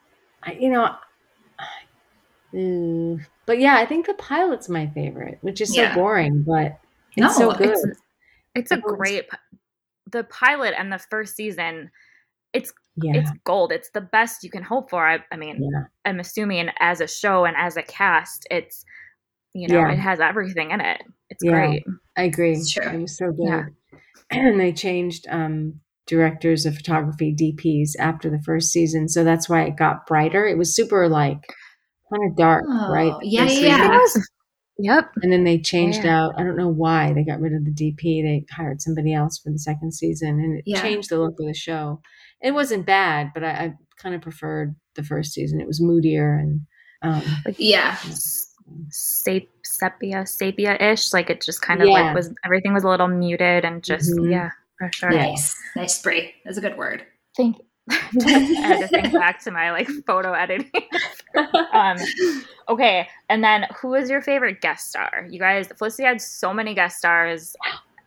[0.46, 0.94] I- you know,
[2.54, 5.94] mm, but yeah, I think the pilot's my favorite, which is so Yeah.
[5.94, 6.78] boring, but
[7.16, 7.68] it's No, so good.
[7.70, 7.86] it's
[8.54, 9.28] it's a great.
[10.10, 11.90] The pilot and the first season,
[12.52, 13.72] it's yeah, it's gold.
[13.72, 15.06] It's the best you can hope for.
[15.06, 18.84] I, I mean, yeah, I'm assuming as a show and as a cast, it's
[19.52, 21.02] you know it has everything in it.
[21.28, 21.84] It's great.
[22.16, 22.52] I agree.
[22.52, 22.88] It's true.
[22.88, 23.66] It was so good.
[24.28, 29.62] And they changed um, directors of photography, DPs, after the first season, so that's why
[29.64, 30.46] it got brighter.
[30.46, 31.40] It was super like
[32.12, 33.12] kind of dark, Oh, right?
[33.22, 34.06] yeah, yeah, yeah.
[34.78, 35.10] Yep.
[35.22, 36.20] And then they changed Yeah.
[36.26, 36.34] out.
[36.38, 38.22] I don't know why they got rid of the DP.
[38.22, 40.82] They hired somebody else for the second season, and it Yeah.
[40.82, 42.00] changed the look of the show.
[42.42, 45.60] It wasn't bad, but I, I kind of preferred the first season.
[45.62, 46.60] It was moodier and
[47.02, 47.22] um,
[47.56, 47.96] Yeah.
[48.90, 51.12] Sap- sepia sepia ish.
[51.12, 51.94] Like it just kind of Yeah.
[51.94, 54.30] like was everything was a little muted and just Mhm.
[54.30, 55.10] yeah for sure.
[55.10, 55.54] Nice.
[55.74, 56.34] Nice spree.
[56.44, 57.04] That's a good word.
[57.36, 57.56] Think.
[57.88, 57.94] I
[58.60, 60.70] had to think back to my like photo editing.
[61.72, 61.96] um,
[62.68, 65.26] okay, and then who is your favorite guest star?
[65.30, 67.54] You guys, Felicity had so many guest stars,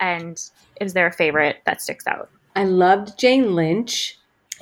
[0.01, 0.37] and
[0.81, 2.29] is there a favorite that sticks out?
[2.55, 4.17] I loved Jane Lynch.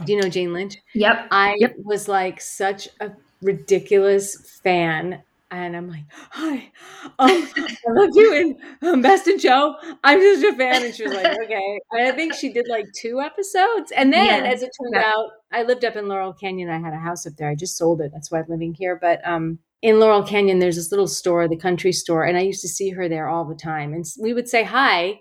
[0.05, 0.77] Do you know Jane Lynch?
[0.93, 1.27] Yep.
[1.31, 1.75] I Yep.
[1.83, 3.09] was like such a
[3.41, 5.23] ridiculous fan.
[5.49, 6.71] And I'm like, hi,
[7.19, 8.33] um, I love you
[8.81, 9.75] and um, Best in Show.
[10.03, 10.83] I'm just a fan.
[10.83, 11.79] And she was like, okay.
[11.91, 13.91] And I think she did like two episodes.
[13.95, 14.51] And then, Yeah.
[14.51, 15.09] as it turned Yeah.
[15.15, 16.69] out, I lived up in Laurel Canyon.
[16.69, 17.49] I had a house up there.
[17.49, 18.11] I just sold it.
[18.13, 18.97] That's why I'm living here.
[19.01, 22.25] But um, in Laurel Canyon, there's this little store, the country store.
[22.25, 23.93] And I used to see her there all the time.
[23.93, 25.19] And we would say hi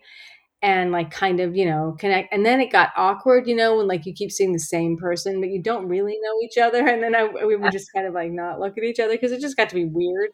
[0.63, 3.87] and like kind of you know connect and then it got awkward you know when
[3.87, 7.03] like you keep seeing the same person but you don't really know each other and
[7.03, 9.41] then I, we would just kind of like not look at each other because it
[9.41, 10.31] just got to be weird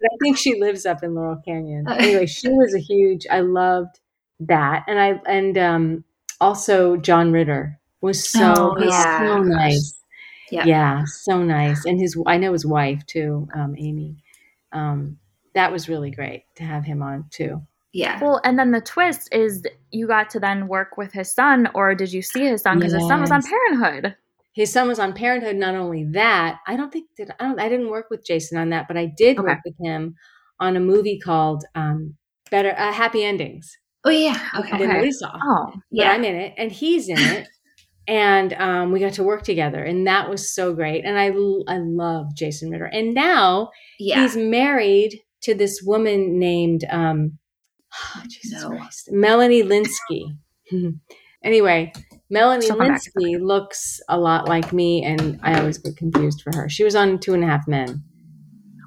[0.00, 1.94] but i think she lives up in laurel canyon Uh.
[1.94, 4.00] anyway she was a huge i loved
[4.40, 6.04] that and i and um
[6.40, 9.18] also john ritter was so Oh, yeah.
[9.18, 10.00] so nice
[10.50, 10.64] Yeah.
[10.66, 14.16] yeah so nice and his i know his wife too um amy
[14.72, 15.18] um
[15.54, 17.62] that was really great to have him on too
[17.92, 18.18] Yeah.
[18.20, 21.94] Well, and then the twist is you got to then work with his son, or
[21.94, 24.16] did you see his son because his son was on Parenthood?
[24.52, 27.68] his son was on parenthood not only that i don't think did i don't i
[27.68, 29.46] didn't work with jason on that but i did Okay.
[29.46, 30.14] work with him
[30.58, 32.14] on a movie called um
[32.50, 34.48] better uh, happy endings Oh yeah.
[34.58, 34.74] Okay.
[34.74, 35.10] Okay.
[35.12, 36.10] saw Oh, but Yeah.
[36.10, 37.46] i'm in it and he's in it
[38.08, 41.26] and um, we got to work together and that was so great and i
[41.68, 43.70] i love jason ritter and now
[44.00, 44.20] Yeah.
[44.22, 47.38] he's married to this woman named um
[47.94, 48.70] oh, jesus No.
[48.70, 50.36] christ melanie lynskey
[51.44, 51.92] anyway
[52.28, 56.68] melanie She'll lynskey looks a lot like me and i always get confused for her
[56.68, 58.02] she was on two and a half men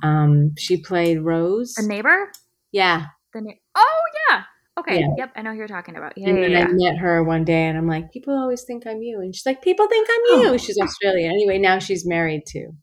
[0.04, 2.32] um she played rose the neighbor.
[2.72, 4.44] yeah The na- oh yeah.
[4.76, 5.02] Okay.
[5.02, 5.08] Yeah.
[5.18, 5.34] Yep.
[5.36, 6.18] I know who you're talking about.
[6.18, 6.30] Yeah.
[6.30, 6.44] and Yeah.
[6.50, 6.90] then yeah.
[6.90, 9.20] I met her one day and I'm like, people always think I'm you.
[9.22, 10.48] And she's like, people think I'm you.
[10.50, 10.58] Oh.
[10.58, 11.30] She's Australian.
[11.32, 12.74] Anyway, now she's married too.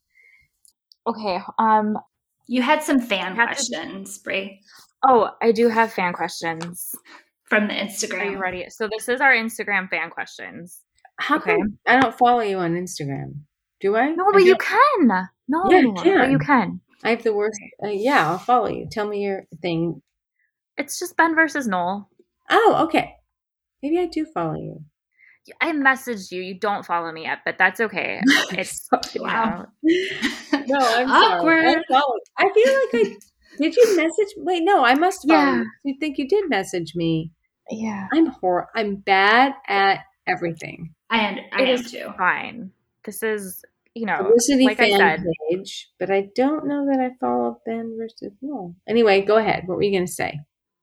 [1.05, 1.41] Okay.
[1.59, 1.99] Um.
[2.47, 4.61] you had some fan Had to- questions, Brie,
[5.07, 6.95] Oh, I do have fan questions.
[7.45, 8.21] from the Instagram.
[8.21, 8.67] Are you ready?
[8.69, 10.83] So this is our Instagram fan questions.
[11.19, 11.57] How Okay.
[11.57, 13.41] come I don't follow you on Instagram?
[13.81, 14.11] Do I?
[14.13, 15.29] No, I but you can.
[15.49, 16.31] No, Yeah, you but can.
[16.31, 16.81] you can.
[17.03, 17.59] I have the worst.
[17.83, 18.87] Uh, yeah, I'll follow you.
[18.91, 20.01] Tell me your thing.
[20.77, 22.09] It's just Ben versus Noel.
[22.51, 23.15] Oh, okay.
[23.83, 24.85] Maybe I do follow you.
[25.61, 26.43] I messaged you.
[26.43, 28.21] You don't follow me yet, but that's okay.
[28.51, 29.67] It's you Wow.
[29.83, 31.65] know, No, I'm Awkward.
[31.65, 31.85] sorry.
[31.91, 32.03] I.
[32.39, 33.17] I feel like I
[33.61, 33.77] did.
[33.77, 34.35] You message?
[34.39, 35.41] Wait, no, I must follow.
[35.41, 35.57] Yeah.
[35.59, 35.67] You.
[35.85, 37.33] you think you did message me?
[37.71, 38.09] yeah.
[38.13, 38.69] I'm hor.
[38.75, 40.95] I'm bad at everything.
[41.11, 41.39] I am.
[41.53, 42.13] I It am is too.
[42.17, 42.71] fine.
[43.05, 43.63] This is
[43.95, 45.25] you know Felicity like I fan said.
[45.51, 48.75] page, but I don't know that I follow Ben versus no.
[48.89, 49.67] Anyway, go ahead.
[49.67, 50.39] What were you going to say?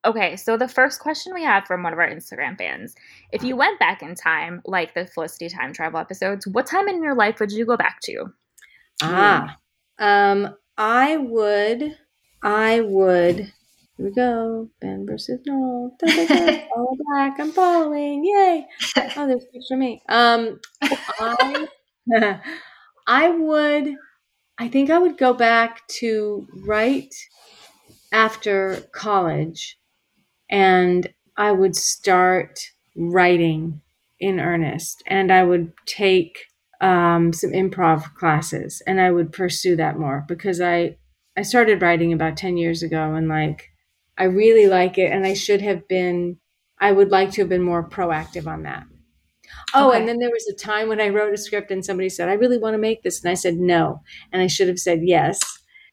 [0.06, 2.96] Okay, so the first question we have from one of our Instagram fans:
[3.32, 7.04] If you went back in time, like the Felicity time travel episodes, what time in
[7.04, 8.28] your life would you go back to?
[9.02, 9.58] Ah,
[10.00, 11.98] um, I would,
[12.44, 13.38] I would.
[13.38, 14.70] Here we go.
[14.80, 15.96] Ben versus Noel.
[16.00, 16.68] Da, da, da.
[16.76, 17.40] Follow back.
[17.40, 18.24] I'm following.
[18.26, 18.68] Yay!
[19.16, 20.02] Oh, there's a picture of me.
[20.08, 21.68] Um, I,
[23.08, 23.96] I would.
[24.60, 27.14] I think I would go back to right
[28.12, 29.78] after college
[30.50, 31.08] and
[31.38, 32.60] I would start
[32.96, 33.82] writing
[34.20, 36.38] in earnest and I would take
[36.82, 40.98] um, some improv classes and I would pursue that more because I
[41.38, 43.70] I started writing about 10 years ago and like
[44.18, 46.38] I really like it and I should have been
[46.80, 48.84] I would like to have been more proactive on that.
[49.74, 50.00] Oh, Okay.
[50.00, 52.34] and then there was a time when I wrote a script and somebody said, I
[52.34, 53.24] really want to make this.
[53.24, 54.02] And I said, no.
[54.32, 55.40] And I should have said yes.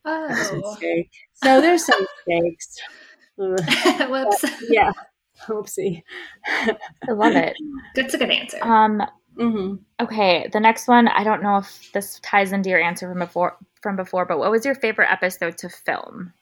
[0.04, 0.70] That was a Oh.
[0.72, 1.10] mistake.
[1.34, 2.76] So there's some mistakes.
[3.40, 4.10] Ugh.
[4.10, 4.44] Whoops.
[4.68, 4.92] yeah.
[5.48, 6.02] Oopsie.
[6.46, 6.76] I
[7.10, 7.56] love it.
[7.94, 8.58] That's a good answer.
[8.62, 9.02] Um,
[9.36, 13.18] hmm okay, the next one, I don't know if this ties into your answer from
[13.18, 16.32] before from before, but what was your favorite episode to film?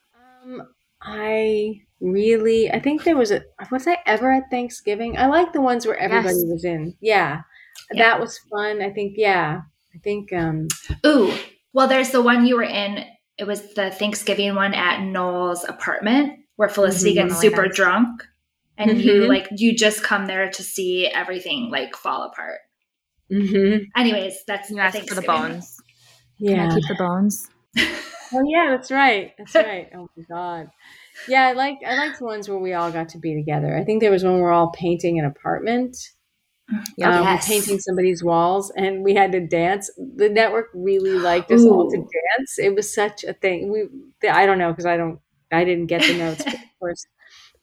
[0.44, 0.68] Um,
[1.00, 5.18] I really, I think there was a, was I ever at Thanksgiving?
[5.18, 6.44] I like the ones where everybody Yes.
[6.46, 6.94] was in.
[7.00, 7.42] Yeah.
[7.92, 8.02] Yeah.
[8.02, 8.80] That was fun.
[8.80, 9.62] I think, yeah.
[9.94, 10.68] I think, um,
[11.04, 11.34] Ooh,
[11.72, 13.04] well, there's the one you were in.
[13.38, 17.14] It was the Thanksgiving one at Noel's apartment where Felicity Mhm.
[17.14, 17.74] gets Oh, super yes.
[17.76, 18.22] drunk,
[18.78, 19.28] and you Mhm.
[19.28, 22.60] like you just come there to see everything like fall apart.
[23.32, 23.86] Mhm.
[23.96, 25.50] Anyways, that's You the asked for the Thanksgiving one.
[25.52, 25.76] bones.
[26.46, 26.66] Can yeah.
[26.70, 27.48] I keep the bones?
[28.34, 29.32] Oh yeah, that's right.
[29.36, 29.90] That's right.
[29.94, 30.70] Oh my god.
[31.28, 33.76] Yeah, I like I liked the ones where we all got to be together.
[33.76, 35.96] I think there was one where we're all painting an apartment.
[36.96, 37.46] Yeah, um, Yes.
[37.46, 39.90] painting somebody's walls, and we had to dance.
[40.16, 42.58] The network really liked us all to dance.
[42.58, 43.70] It was such a thing.
[43.70, 45.18] We, I don't know, because I don't,
[45.50, 46.44] I didn't get the notes.
[46.44, 47.06] but of course,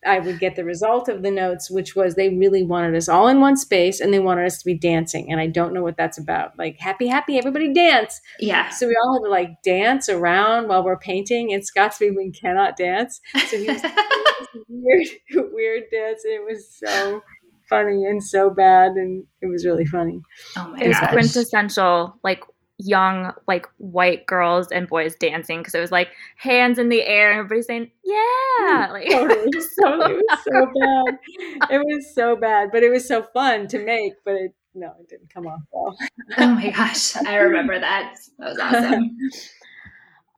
[0.05, 3.27] I would get the result of the notes, which was they really wanted us all
[3.27, 5.31] in one space, and they wanted us to be dancing.
[5.31, 6.57] And I don't know what that's about.
[6.57, 8.21] Like happy, happy, everybody dance.
[8.39, 8.69] Yeah.
[8.69, 11.53] So we all had to like dance around while we're painting.
[11.53, 13.81] And Scott's we cannot dance, so he was
[14.69, 15.07] weird,
[15.51, 17.21] weird dance, and it was so
[17.69, 20.21] funny and so bad, and it was really funny.
[20.57, 22.43] oh my It was quintessential, like
[22.79, 27.29] young, like white girls and boys dancing because it was like hands in the air
[27.29, 29.51] and everybody saying, "Yeah!" Mm, like Totally.
[29.51, 31.69] So it was so bad.
[31.71, 34.13] It was so bad, but it was so fun to make.
[34.25, 35.97] But it no, it didn't come off well.
[36.37, 38.15] Oh my gosh, I remember that.
[38.37, 39.17] That was awesome.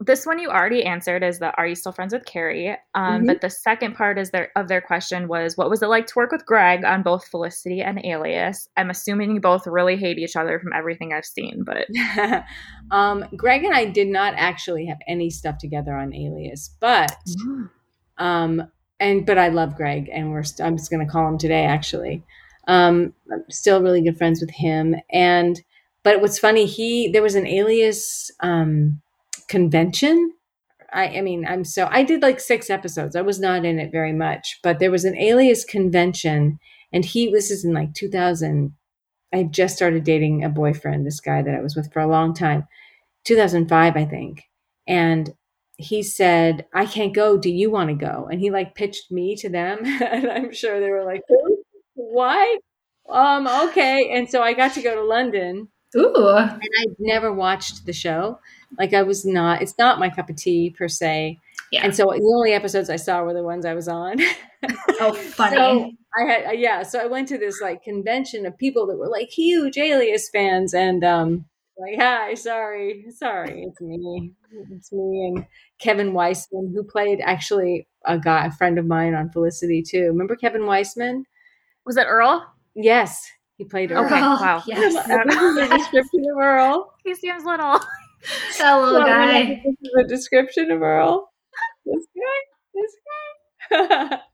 [0.04, 3.28] This one you already answered is the "Are you still friends with Keri?" Um, Mhm.
[3.28, 6.14] But the second part is their of their question was, "What was it like to
[6.16, 10.36] work with Greg on both Felicity and Alias?" I'm assuming you both really hate each
[10.36, 11.86] other from everything I've seen, but
[12.92, 17.16] um, Greg and I did not actually have any stuff together on Alias, but
[18.18, 18.68] um,
[19.00, 21.66] and but I love Greg, and we're st- I'm just going to call him today.
[21.66, 22.24] Actually,
[22.68, 25.62] um, I'm still really good friends with him, and
[26.04, 29.01] but what's funny, he there was an Alias um,
[29.52, 30.32] convention.
[30.94, 33.16] I, I mean, I'm so I did like six episodes.
[33.16, 36.58] I was not in it very much, but there was an Alias convention,
[36.92, 38.74] and he this is in like 2000.
[39.34, 42.34] I just started dating a boyfriend, this guy that I was with for a long
[42.34, 42.68] time,
[43.26, 44.44] 2005, I think,
[44.88, 45.34] and
[45.78, 47.38] he said, I can't go.
[47.38, 48.28] Do you want to go?
[48.32, 49.80] And he like pitched me to them.
[49.86, 51.64] and I'm sure they were like, "Who?
[51.96, 52.58] why?
[53.10, 54.12] Um, okay.
[54.14, 56.28] And so I got to go to London Ooh.
[56.38, 58.40] and I'd never watched the show.
[58.78, 61.40] Like I was not, it's not my cup of tea per se.
[61.72, 61.84] Yeah.
[61.84, 64.18] And so the only episodes I saw were the ones I was on.
[65.00, 65.56] Oh, funny.
[65.56, 66.84] So I had, yeah.
[66.84, 70.74] So I went to this like convention of people that were like huge Alias fans
[70.74, 71.46] and, um,
[71.78, 74.34] like, hi, sorry, sorry, it's me.
[74.72, 75.46] It's me and
[75.80, 80.08] Kevin Weisman, who played actually a guy, a friend of mine on Felicity too.
[80.08, 81.24] Remember Kevin Weisman?
[81.86, 82.46] was that Earl?
[82.76, 83.26] Yes,
[83.58, 84.06] he played Earl.
[84.06, 84.64] Okay, wow.
[84.66, 84.94] Yes.
[84.94, 86.94] This is the description of Earl.
[87.04, 87.80] He seems little.
[88.60, 89.62] That little Well, guy.
[89.66, 91.32] This is the description of Earl.
[91.86, 92.40] This guy,
[92.76, 92.96] this
[93.72, 94.20] guy.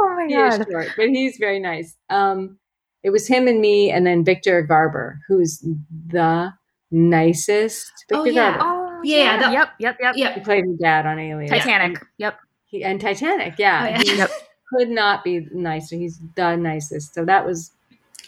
[0.00, 0.66] Oh my he is god.
[0.70, 1.96] short, but he's very nice.
[2.10, 2.58] Um,
[3.02, 5.64] it was him and me, and then Victor Garber, who's
[6.08, 6.52] the
[6.90, 7.90] nicest.
[8.08, 8.58] Victor Oh, yeah.
[8.58, 8.64] Garber.
[8.64, 9.68] Oh Yeah, the- yep.
[9.78, 9.96] Yep.
[10.16, 10.34] Yep.
[10.34, 11.50] He played his dad on Alias.
[11.50, 12.00] Titanic.
[12.18, 12.38] Yep.
[12.66, 13.82] He, and Titanic, yeah.
[13.84, 13.98] Oh, yeah.
[14.02, 14.30] He Yep.
[14.72, 15.96] could not be nicer.
[15.96, 17.14] He's the nicest.
[17.14, 17.72] So that was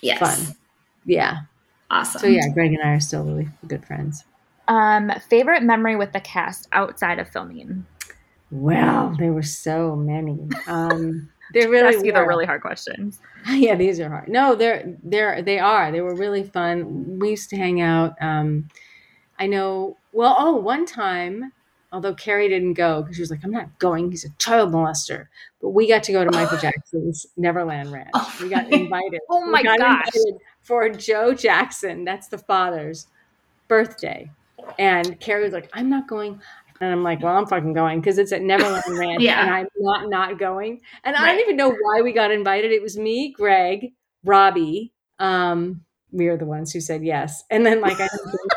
[0.02, 0.18] Yes.
[0.18, 0.56] fun.
[1.04, 1.40] Yeah.
[1.90, 2.20] Awesome.
[2.22, 4.24] So yeah, Greg and I are still really good friends.
[4.70, 7.84] Um, favorite memory with the cast outside of filming.
[8.52, 10.48] Well, there were so many.
[10.68, 13.20] Um, they really Ask you the really hard questions.
[13.50, 14.28] yeah, these are hard.
[14.28, 15.90] No, they're they're they are.
[15.90, 17.18] They were really fun.
[17.18, 18.14] We used to hang out.
[18.20, 18.68] Um,
[19.40, 19.96] I know.
[20.12, 21.52] Well, oh, one time,
[21.92, 25.26] although Keri didn't go because she was like, "I'm not going." He's a child molester.
[25.60, 28.10] But we got to go to Michael Jackson's Neverland Ranch.
[28.14, 28.38] Oh.
[28.40, 29.20] We got invited.
[29.28, 29.78] Oh my gosh.
[29.78, 32.04] invited for Joe Jackson.
[32.04, 33.08] That's the father's
[33.66, 34.30] birthday.
[34.78, 36.40] And Keri was like, "I'm not going."
[36.80, 39.42] And I'm like, well, I'm fucking going because it's at Neverland Ranch Yeah.
[39.42, 40.80] and I'm not not going.
[41.04, 42.72] And I don't even know why we got invited.
[42.72, 43.92] It was me, Greg,
[44.24, 45.82] Robbie, um,
[46.12, 47.44] we are the ones who said yes.
[47.50, 48.08] And then like I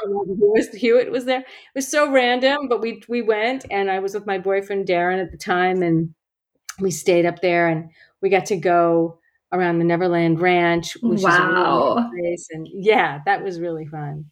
[0.04, 1.42] Hewitt, Hewitt was there.
[1.42, 5.22] It was so random, but we we went and I was with my boyfriend Darren
[5.22, 6.14] at the time and
[6.80, 7.90] we stayed up there and
[8.22, 9.20] we got to go
[9.52, 11.30] around the Neverland Ranch, which wow.
[11.30, 12.48] is a really place.
[12.52, 14.26] And yeah, that was really fun.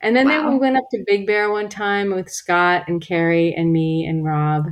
[0.00, 0.42] And then, wow.
[0.42, 4.06] then we went up to Big Bear one time with Scott and Keri and me
[4.06, 4.68] and Rob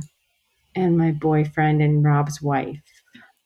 [0.75, 2.79] and my boyfriend and Rob's wife.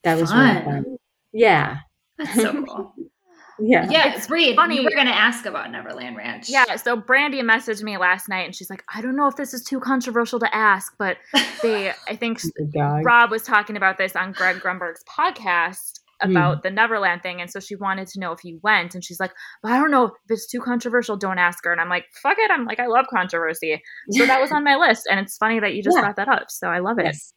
[0.04, 0.56] That was fun.
[0.56, 0.98] really fun.
[1.34, 1.78] Yeah.
[2.18, 2.94] That's so cool.
[3.60, 3.88] Yeah.
[3.90, 4.76] Yeah, it's Reed, funny.
[4.78, 6.50] You were going to ask about Neverland Ranch.
[6.50, 9.54] Yeah, so Brandy messaged me last night and she's like, I don't know if this
[9.54, 11.18] is too controversial to ask, but
[11.62, 12.42] they, I think
[12.76, 16.62] Rob was talking about this on Greg Grunberg's podcast about mm.
[16.64, 17.42] the Neverland thing.
[17.42, 18.96] And so she wanted to know if you went.
[18.96, 21.18] And she's like, but I don't know if it's too controversial.
[21.18, 21.72] Don't ask her.
[21.72, 22.52] And I'm like, fuck it.
[22.52, 23.82] I'm like, I love controversy.
[24.12, 25.08] So that was on my list.
[25.10, 26.02] And it's funny that you just yeah.
[26.02, 26.50] brought that up.
[26.50, 27.06] So I love it.
[27.06, 27.34] Yes.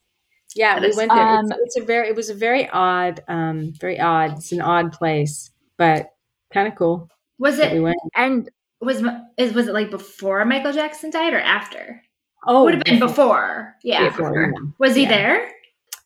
[0.57, 1.21] Yeah, we went there.
[1.21, 4.35] Um, it's, it's, a very, it was a very odd, um, very odd.
[4.35, 6.11] It's an odd place, but
[6.53, 7.09] kind of cool.
[7.39, 7.73] Was it?
[7.73, 7.97] We went.
[8.15, 8.49] And
[8.81, 9.03] was
[9.37, 12.03] is was it like before Michael Jackson died or after?
[12.47, 13.75] Oh, would have been before.
[13.83, 14.11] Yeah.
[14.11, 14.53] Before.
[14.79, 15.09] Was he yeah.
[15.09, 15.54] there?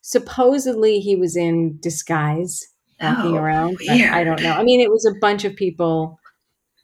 [0.09, 2.67] Supposedly he was in disguise
[2.99, 3.77] walking oh, around.
[3.91, 4.53] I don't know.
[4.53, 6.19] I mean, it was a bunch of people.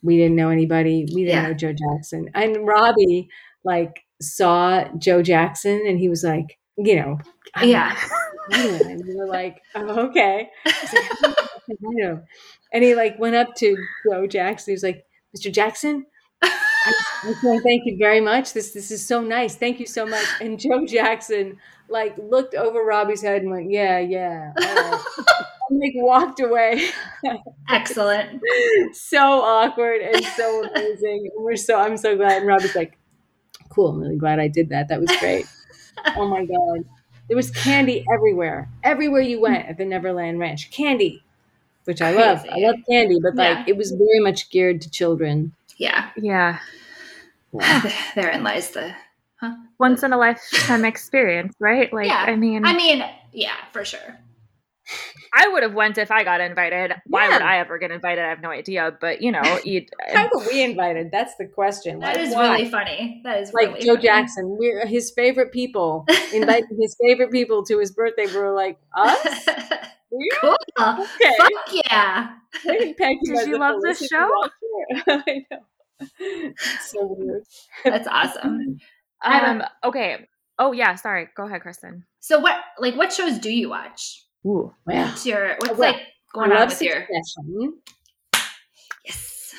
[0.03, 1.07] We didn't know anybody.
[1.15, 1.49] We didn't yeah.
[1.49, 2.29] know Joe Jackson.
[2.35, 3.31] And Robbie
[3.65, 7.19] like saw Joe Jackson and he was like, you know,
[7.63, 7.97] yeah.
[8.53, 10.51] And we were like, oh, okay.
[10.67, 12.19] Like,
[12.75, 13.75] and he like went up to
[14.07, 14.73] Joe Jackson.
[14.73, 15.51] He was like, Mr.
[15.51, 16.05] Jackson,
[16.87, 18.53] I, I thank you very much.
[18.53, 19.57] This this is so nice.
[19.57, 20.27] Thank you so much.
[20.41, 21.59] And Joe Jackson
[21.89, 24.53] like looked over Robbie's head and went, Yeah, yeah.
[24.57, 26.91] and like walked away.
[27.69, 28.41] Excellent.
[28.93, 31.31] so awkward and so amazing.
[31.35, 32.39] And we're so I'm so glad.
[32.39, 32.99] And Robbie's like,
[33.69, 34.89] Cool, I'm really glad I did that.
[34.89, 35.47] That was great.
[36.17, 36.85] oh my God.
[37.29, 38.69] There was candy everywhere.
[38.83, 40.71] Everywhere you went at the Neverland Ranch.
[40.71, 41.23] Candy.
[41.85, 42.29] Which I Crazy.
[42.29, 42.47] love.
[42.51, 43.65] I love candy, but like yeah.
[43.69, 45.53] it was very much geared to children.
[45.77, 46.11] Yeah.
[46.17, 46.59] Yeah.
[47.53, 47.93] yeah.
[48.15, 48.95] Therein lies the
[49.37, 49.55] huh?
[49.79, 51.93] once in a lifetime experience, right?
[51.93, 52.25] Like yeah.
[52.27, 54.19] I mean I mean, yeah, for sure.
[55.33, 56.93] I would have went if I got invited.
[57.07, 57.33] Why yeah.
[57.33, 58.25] would I ever get invited?
[58.25, 58.97] I have no idea.
[59.01, 61.11] But you know, you how were we invited?
[61.11, 62.01] That's the question.
[62.01, 62.53] That like, is why?
[62.53, 63.21] really funny.
[63.25, 64.03] That is like really Joe funny.
[64.03, 64.57] Jackson.
[64.59, 66.05] We're his favorite people.
[66.33, 68.27] Invited his favorite people to his birthday.
[68.27, 69.47] We were like us.
[70.41, 70.57] cool.
[70.81, 71.35] Okay.
[71.39, 71.51] Fuck
[71.91, 72.35] yeah.
[72.65, 74.31] Did you love this show?
[75.09, 76.53] I know.
[76.81, 77.45] so weird.
[77.85, 78.79] That's awesome.
[79.25, 79.63] Um.
[79.85, 80.29] Okay.
[80.59, 80.95] Oh yeah.
[80.97, 81.29] Sorry.
[81.37, 82.05] Go ahead, Kristen.
[82.21, 82.57] So what?
[82.79, 84.25] Like, what shows do you watch?
[84.47, 85.07] Ooh, wow.
[85.07, 87.05] What's your what's well, like going on with Succession.
[87.49, 87.73] your
[89.05, 89.55] Yes.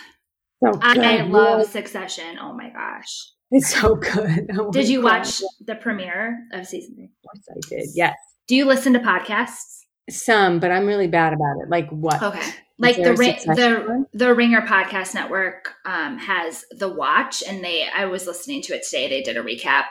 [0.64, 2.38] So I love Succession.
[2.42, 3.32] Oh my gosh.
[3.52, 4.50] It's so good.
[4.58, 5.20] Oh did you God.
[5.20, 7.06] watch the premiere of season three?
[7.06, 7.90] Of course I did.
[7.96, 8.16] Yes.
[8.48, 9.82] Do you listen to podcasts?
[10.10, 11.70] Some, but I'm really bad about it.
[11.70, 12.22] Like what?
[12.22, 12.52] Okay.
[12.78, 18.28] Like the the the Ringer podcast network um, has the Watch, and they I was
[18.28, 19.08] listening to it today.
[19.08, 19.86] They did a recap,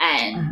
[0.00, 0.50] and uh-huh.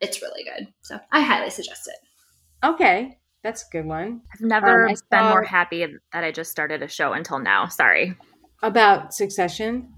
[0.00, 0.68] it's really good.
[0.80, 2.66] So I highly suggest it.
[2.66, 4.22] Okay, that's a good one.
[4.32, 7.68] I've never um, been more happy that I just started a show until now.
[7.68, 8.16] Sorry.
[8.62, 9.88] About Succession?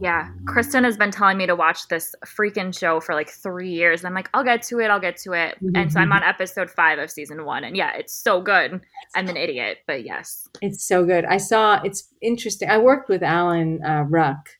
[0.00, 0.28] Yeah.
[0.46, 4.00] Kristen has been telling me to watch this freaking show for like three years.
[4.00, 4.88] And I'm like, I'll get to it.
[4.88, 5.56] I'll get to it.
[5.56, 5.76] Mm-hmm.
[5.76, 7.64] And so I'm on episode five of season one.
[7.64, 8.80] And yeah, it's so good.
[9.14, 10.48] I'm an idiot, but yes.
[10.60, 11.24] It's so good.
[11.24, 12.68] I saw, it's interesting.
[12.68, 14.50] I worked with Alan uh, Ruck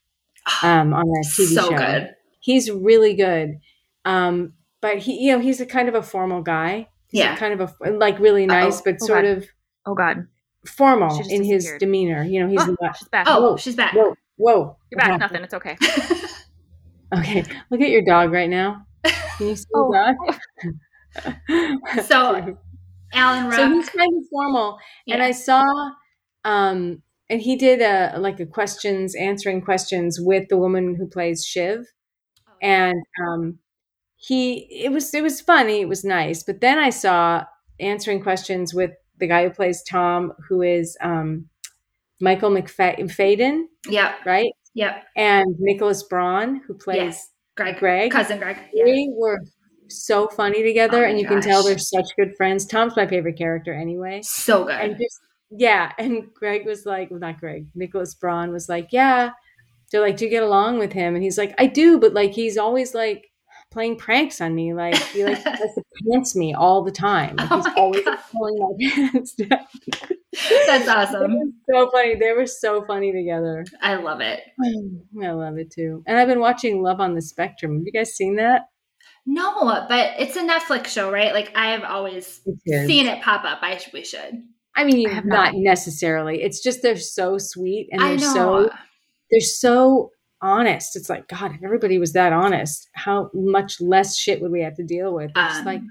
[0.63, 1.77] um, on that TV so show.
[1.77, 2.11] good.
[2.41, 3.59] He's really good.
[4.05, 7.75] Um, but he, you know, he's a kind of a formal guy yeah, kind of
[7.83, 8.83] a like really nice, Uh-oh.
[8.85, 9.31] but oh, sort God.
[9.31, 9.47] of
[9.87, 10.27] oh god
[10.67, 12.23] formal in his demeanor.
[12.23, 13.27] You know, he's oh, not, she's back.
[13.29, 13.95] Oh, whoa, she's back.
[13.95, 15.21] Whoa, whoa, you're back.
[15.21, 15.43] Nothing.
[15.43, 15.77] It's okay.
[17.17, 18.87] okay, look at your dog right now.
[19.05, 19.93] Can you see oh.
[19.93, 20.17] the
[21.15, 22.05] dog?
[22.05, 22.57] so,
[23.13, 23.55] Alan Ruck.
[23.55, 25.15] So he's kind of formal, yeah.
[25.15, 25.65] and I saw,
[26.45, 31.45] um, and he did a like a questions answering questions with the woman who plays
[31.45, 31.87] Shiv,
[32.49, 32.53] oh.
[32.63, 33.59] and um,
[34.19, 37.45] he it was it was funny it was nice but then i saw
[37.79, 41.49] answering questions with the guy who plays tom who is um,
[42.21, 44.53] michael macfadyen yeah right?
[44.75, 47.31] Yeah and nicholas braun who plays yes.
[47.57, 47.79] greg.
[47.79, 48.11] Greg.
[48.11, 48.59] Cousin greg.
[48.73, 48.85] Yeah.
[48.85, 49.41] they were
[49.89, 51.35] so funny together oh and you gosh.
[51.35, 52.67] can tell they're such good friends.
[52.67, 54.21] Tom's my favorite character anyway.
[54.23, 54.81] So good.
[54.81, 59.31] And just yeah and greg was like well not greg nicholas braun was like yeah.
[59.91, 61.15] They're like do you get along with him?
[61.15, 63.29] And he's like i do but like he's always like
[63.71, 64.75] playing pranks on me.
[64.75, 67.37] Like he like to pants me all the time.
[67.37, 69.67] Like, oh he's always like, pulling my pants down.
[70.67, 71.55] That's awesome.
[71.71, 72.17] so funny.
[72.17, 73.65] They were so funny together.
[73.81, 74.41] I love it.
[75.23, 76.03] I love it too.
[76.07, 77.77] And I've been watching Love on the Spectrum.
[77.77, 78.69] Have you guys seen that?
[79.27, 81.35] No, but it's a Netflix show, right?
[81.35, 83.59] Like I have always seen it pop up.
[83.61, 84.43] I we should.
[84.75, 85.57] I mean, I have not not.
[85.57, 86.43] necessarily.
[86.43, 88.71] It's just they're so sweet and they're so
[89.31, 90.13] they're so
[90.43, 90.97] honest.
[90.97, 94.75] It's like God, if everybody was that honest, how much less shit would we have
[94.77, 95.31] to deal with?
[95.37, 95.83] It's Um, like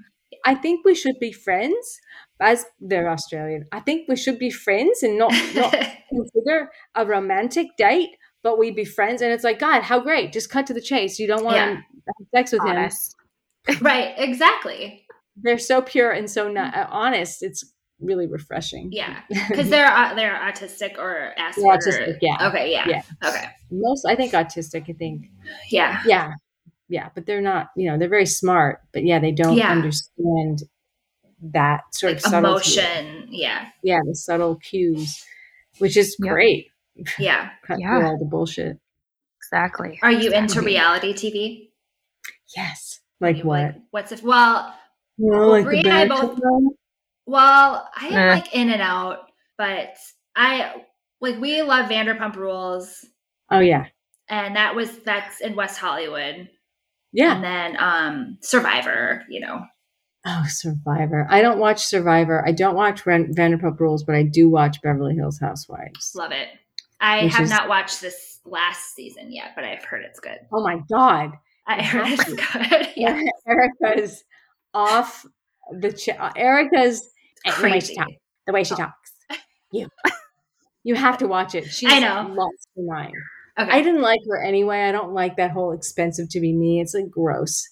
[0.45, 1.99] I think we should be friends.
[2.39, 5.73] As they're Australian, I think we should be friends and not not
[6.09, 8.11] consider a romantic date,
[8.43, 9.21] but we'd be friends.
[9.23, 10.33] And it's like, God, how great!
[10.33, 11.17] Just cut to the chase.
[11.17, 11.65] You don't want Yeah.
[11.65, 12.89] to have sex with him.
[13.81, 15.05] Right, exactly.
[15.35, 17.43] They're so pure and so not, uh, honest.
[17.43, 18.89] It's really refreshing.
[18.91, 21.77] Yeah, because they're uh, they're autistic or Asperger.
[21.77, 22.47] autistic, yeah.
[22.49, 22.71] Okay.
[22.71, 22.87] Yeah.
[22.87, 23.01] Yeah.
[23.25, 23.45] Okay.
[23.71, 24.89] Most, I think, autistic.
[24.89, 25.27] I think,
[25.69, 26.01] Yeah.
[26.05, 26.33] yeah,
[26.89, 27.69] yeah, but they're not.
[27.75, 29.71] You know, they're very smart, but yeah, they don't Yeah.
[29.71, 30.63] understand
[31.41, 32.79] that sort Like of subtlety.
[32.79, 33.27] emotion.
[33.29, 33.67] Yeah.
[33.83, 35.23] Yeah, the subtle cues,
[35.79, 36.31] which is Yep.
[36.33, 36.71] great.
[37.19, 37.49] Yeah.
[37.63, 37.99] Cut Yeah.
[37.99, 38.79] through all the bullshit.
[39.37, 39.99] Exactly.
[40.01, 41.69] Are you into reality TV?
[42.55, 43.01] Yes.
[43.19, 43.75] Like You- what?
[43.91, 44.23] what's if?
[44.23, 44.73] Well,
[45.17, 46.59] Well, like Brie and I both- Bachelor?
[47.28, 48.34] Well, I am Eh.
[48.36, 49.19] like in and out,
[49.57, 49.95] but
[50.36, 50.84] I
[51.21, 53.05] like we love Vanderpump Rules,
[53.51, 53.86] Oh yeah,
[54.30, 56.49] and that was that's in West Hollywood,
[57.11, 57.36] yeah.
[57.36, 59.23] and then um Survivor.
[59.30, 59.65] You know.
[60.25, 61.25] Oh, Survivor.
[61.30, 62.43] I don't watch Survivor.
[62.45, 66.11] I don't watch Ren- Vanderpump Rules, but I do watch Beverly Hills Housewives.
[66.15, 66.49] Love it.
[66.99, 70.38] I have is- not watched this last season yet, but I've heard it's good.
[70.53, 71.32] Oh my god,
[71.67, 72.89] I heard it's good.
[72.95, 73.21] yeah.
[73.47, 74.23] Erika's
[74.73, 75.25] off
[75.80, 77.09] the ch- Erika's
[77.45, 77.95] the way she Crazy.
[77.95, 78.11] talks.
[78.45, 78.77] The way she Oh.
[78.77, 79.11] talks.
[79.71, 79.88] You,
[80.83, 81.65] you have to watch it.
[81.65, 82.33] She's I know.
[82.33, 83.13] lost her mind.
[83.59, 83.71] Okay.
[83.71, 84.81] I didn't like her anyway.
[84.83, 86.79] I don't like that whole expensive to be me.
[86.79, 87.67] It's like gross.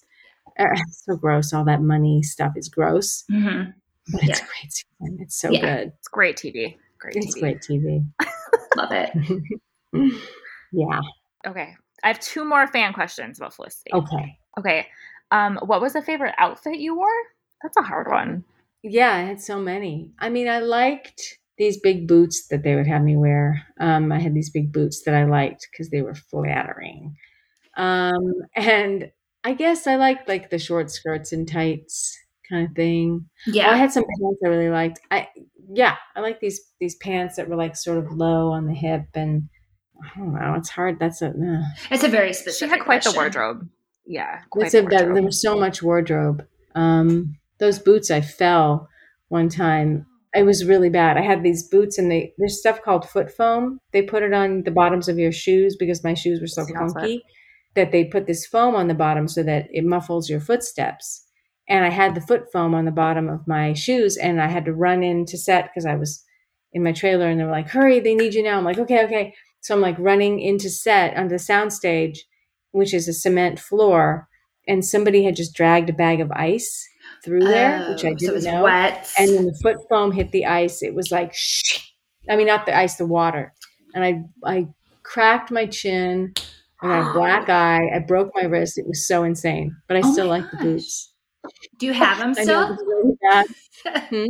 [0.58, 1.52] Uh, it's so gross.
[1.52, 3.72] All that money stuff is gross, Mhm.
[4.12, 4.46] but it's Yeah.
[4.46, 4.72] great.
[4.72, 5.18] season.
[5.20, 5.60] It's so Yeah.
[5.60, 5.92] good.
[5.98, 6.76] It's great TV.
[6.98, 7.40] Great It's TV.
[7.40, 8.04] great TV.
[8.76, 9.10] Love it.
[10.72, 11.00] yeah.
[11.46, 11.74] Okay.
[12.02, 13.90] I have two more fan questions about Felicity.
[13.92, 14.38] Okay.
[14.58, 14.86] Okay.
[15.30, 17.08] Um, what was the favorite outfit you wore?
[17.62, 18.44] That's a hard one.
[18.88, 20.12] Yeah, I had so many.
[20.18, 23.62] I mean, I liked these big boots that they would have me wear.
[23.80, 27.16] Um, I had these big boots that I liked because they were flattering.
[27.76, 28.18] Um,
[28.54, 29.10] and
[29.42, 32.16] I guess I liked like the short skirts and tights
[32.48, 33.26] kind of thing.
[33.48, 35.00] Oh, I had some pants I really liked.
[35.10, 35.28] I
[35.72, 39.06] yeah, I like these these pants that were like sort of low on the hip
[39.14, 39.48] and
[40.02, 40.54] I don't know.
[40.56, 40.98] It's hard.
[41.00, 41.28] That's a.
[41.28, 42.78] Uh, It's a very She specific.
[42.78, 43.68] had quite the wardrobe.
[44.06, 44.42] Yeah.
[44.50, 46.46] Quite That's the a, that, there was so much wardrobe.
[46.74, 48.88] Um, those boots, I fell
[49.28, 50.06] one time.
[50.34, 51.16] It was really bad.
[51.16, 53.78] I had these boots, and they there's stuff called foot foam.
[53.92, 56.92] They put it on the bottoms of your shoes because my shoes were so Sounds
[56.92, 57.22] funky
[57.74, 61.24] that they put this foam on the bottom so that it muffles your footsteps.
[61.68, 64.64] And I had the foot foam on the bottom of my shoes, and I had
[64.66, 66.24] to run into set because I was
[66.72, 69.04] in my trailer, and they were like, "Hurry, they need you now." I'm like, "Okay,
[69.04, 72.24] okay." So I'm like running into set onto the sound stage,
[72.72, 74.28] which is a cement floor,
[74.68, 76.88] and somebody had just dragged a bag of ice
[77.26, 78.62] through there, which I Oh, didn't so it was know.
[78.62, 79.12] wet.
[79.18, 81.80] And when the foot foam hit the ice, it was like, shh.
[82.30, 83.52] I mean, not the ice, the water.
[83.94, 84.66] And I, I
[85.02, 86.32] cracked my chin.
[86.80, 87.88] I got a black eye.
[87.94, 88.78] I broke my wrist.
[88.78, 91.12] It was so insane, but I Oh still like the boots.
[91.78, 92.76] Do you have them still?
[93.84, 94.24] Hmm?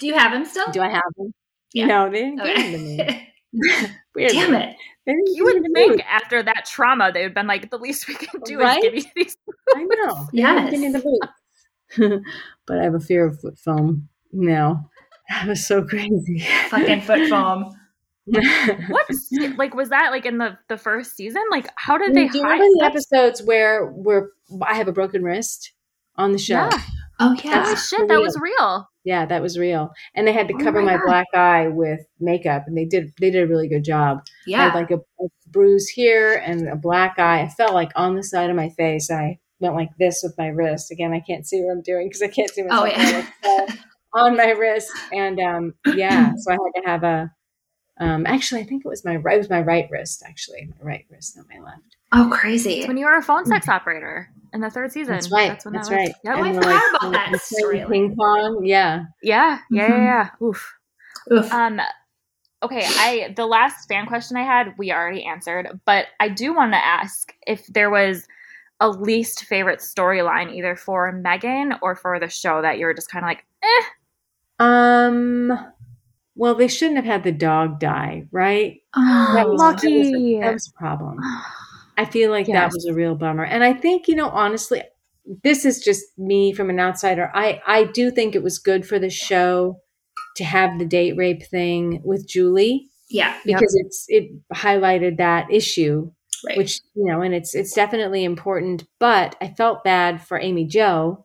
[0.00, 0.70] Do you have them still?
[0.72, 1.32] Do I have them?
[1.74, 1.86] Yeah.
[1.86, 3.32] No, they didn't give them to me.
[4.18, 4.28] Okay.
[4.32, 4.76] Damn it.
[5.06, 6.02] You would think boots.
[6.10, 8.78] after that trauma, they would have been like, the least we can do Right?
[8.78, 9.36] is give you these.
[9.74, 10.26] I know.
[10.32, 11.28] Didn't Give me the boots.
[12.66, 14.90] but I have a fear of foot foam now.
[15.28, 16.38] That was so crazy.
[16.68, 17.74] Fucking foot foam.
[18.88, 19.06] What?
[19.56, 21.42] like, was that like in the the first season?
[21.50, 22.26] Like, how did they?
[22.26, 22.52] Do they you hide?
[22.54, 24.30] remember the episodes where where
[24.62, 25.72] I have a broken wrist
[26.16, 26.54] on the show?
[26.54, 26.70] Yeah.
[27.18, 27.64] Oh yeah.
[27.64, 28.88] That's shit, that was real.
[29.04, 29.90] Yeah, that was real.
[30.14, 33.12] And they had to Oh cover my my, black eye with makeup, and they did
[33.20, 34.18] they did a really good job.
[34.26, 34.64] I Yeah.
[34.70, 37.42] had like a, a bruise here and a black eye.
[37.42, 39.10] I felt like on the side of my face.
[39.10, 40.90] I went like this with my wrist.
[40.90, 42.82] Again, I can't see what I'm doing because I can't see myself.
[42.82, 43.24] Oh, yeah.
[43.44, 43.78] I, like, fell
[44.26, 47.32] on my wrist, and um, yeah, so I had to have a.
[47.98, 49.36] Um, actually, I think it was my right.
[49.36, 50.22] It was my right wrist.
[50.26, 51.96] Actually, my right wrist, not my left.
[52.12, 52.86] oh crazy.
[52.86, 55.14] When you were a phone sex operator in the third season.
[55.14, 55.48] That's right.
[55.48, 56.08] That's, when That's that was.
[56.08, 56.14] right.
[56.24, 56.36] Yep.
[56.36, 57.90] Oh, I we're forgot about that playing storyline.
[57.90, 58.60] Ping pong.
[58.64, 59.04] Yeah.
[59.22, 59.60] Yeah.
[59.70, 59.88] Yeah.
[59.88, 59.96] Yeah.
[59.96, 60.46] Yeah.
[60.46, 60.74] Oof.
[61.32, 61.52] Oof.
[61.52, 61.80] Um.
[62.62, 62.82] Okay.
[62.84, 66.84] I the last fan question I had we already answered, but I do want to
[66.84, 68.26] ask if there was
[68.80, 73.24] a least favorite storyline either for Meghan or for the show that you're just kind
[73.24, 73.84] of like, eh.
[74.58, 75.72] Um.
[76.38, 78.80] Well, they shouldn't have had the dog die, right?
[78.94, 80.36] Oh, That was, that was, lucky.
[80.36, 81.18] a, that was a problem.
[81.96, 83.44] I feel like that was a real bummer.
[83.44, 84.82] And I think, you know, honestly,
[85.42, 87.30] this is just me from an outsider.
[87.34, 89.80] I, I do think it was good for the show
[90.36, 93.34] to have the date rape thing with Julie yeah.
[93.44, 93.60] Yep.
[93.60, 96.10] because it's it highlighted that issue,
[96.46, 96.56] Right.
[96.58, 98.84] which, you know, and it's it's definitely important.
[99.00, 101.24] But I felt bad for Amy Jo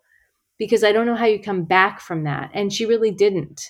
[0.57, 2.51] because I don't know how you come back from that.
[2.53, 3.61] And she really didn't.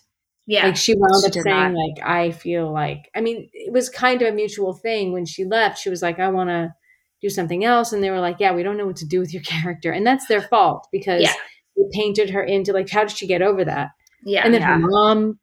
[0.48, 0.66] Yeah.
[0.66, 1.74] Like she wound She up saying, not.
[1.74, 5.46] like, I feel like I mean, it was kind of a mutual thing when she
[5.46, 5.80] left.
[5.80, 6.76] She was like, I wanna
[7.22, 7.94] do something else.
[7.94, 9.92] And they were like, Yeah, we don't know what to do with your character.
[9.92, 11.34] And that's their fault because Yeah.
[11.78, 13.90] they painted her into like, how did she get over that?
[14.24, 14.42] yeah.
[14.46, 14.74] And then Yeah.
[14.74, 15.40] her mom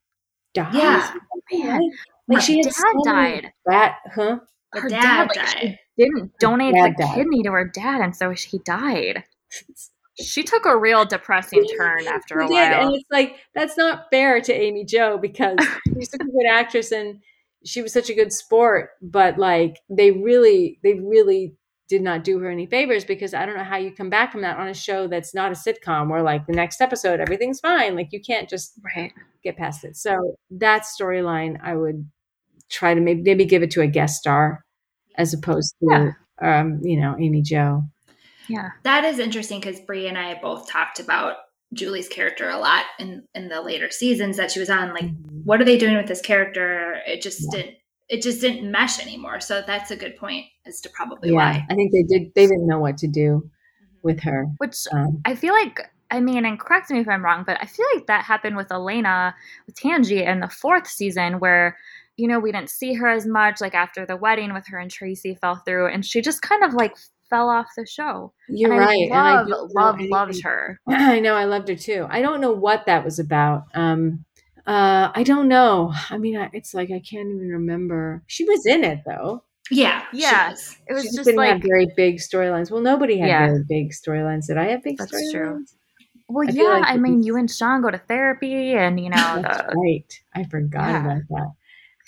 [0.54, 0.74] died.
[0.74, 1.12] Yeah.
[1.52, 1.80] Oh Man,
[2.28, 3.52] Like her she had dad so died.
[3.66, 4.38] That huh?
[4.74, 5.78] the her dad, dad, died.
[5.98, 7.14] Didn't donate the died.
[7.14, 9.24] kidney to her dad, and so he died.
[10.20, 12.86] She took a real depressing turn after a did, while.
[12.88, 15.58] and it's like that's not fair to Amy Jo because
[15.94, 17.20] she's such a good actress and
[17.64, 18.90] she was such a good sport.
[19.02, 21.54] But like they really, they really
[21.88, 24.42] did not do her any favors because I don't know how you come back from
[24.42, 27.94] that on a show that's not a sitcom where like the next episode everything's fine.
[27.96, 29.12] Like you can't just Right.
[29.42, 29.96] get past it.
[29.96, 32.08] So that storyline, I would
[32.68, 34.64] try to maybe maybe give it to a guest star
[35.18, 37.82] as opposed to um, you know Amy Jo.
[38.48, 38.70] Yeah.
[38.84, 41.36] That is interesting because Brie and I both talked about
[41.74, 44.94] Julie's character a lot in in the later seasons that she was on.
[44.94, 45.40] Like, Mm-hmm.
[45.44, 46.96] what are they doing with this character?
[47.06, 47.60] It just Yeah.
[47.60, 47.74] didn't.
[48.08, 49.38] It just didn't mesh anymore.
[49.40, 51.66] So that's a good point as to probably Yeah, why.
[51.68, 52.32] I think they did.
[52.34, 53.50] They didn't know what to do
[54.02, 54.46] with her.
[54.56, 57.66] Which Um, I feel like, I mean, and correct me if I'm wrong, but I
[57.66, 59.34] feel like that happened with Elena,
[59.66, 61.76] with Tangi in the fourth season where,
[62.18, 64.90] you know, we didn't see her as much, like after the wedding with her and
[64.90, 66.94] Tracy fell through, and she just kind of like
[67.30, 68.32] fell off the show.
[68.48, 69.10] You're and I right.
[69.10, 70.80] and I love, love, loved her.
[70.88, 71.34] I know.
[71.34, 72.06] I loved her too.
[72.10, 73.64] I don't know what that was about.
[73.74, 74.24] Um,
[74.66, 75.94] uh, I don't know.
[76.10, 78.22] I mean, I, it's like I can't even remember.
[78.26, 79.44] She was in it though.
[79.70, 80.50] Yeah, she Yeah.
[80.50, 80.76] was.
[80.88, 82.70] It was she just didn't like, have very big storylines.
[82.70, 83.46] Well, nobody had Yeah.
[83.46, 84.46] very big storylines.
[84.46, 85.30] Did I have big That's storylines?
[85.32, 85.64] true.
[86.28, 89.10] well, I yeah, like I mean, was- you and Sean go to therapy, and you
[89.10, 90.20] know, That's the, right.
[90.34, 91.04] I forgot Yeah.
[91.04, 91.52] about that.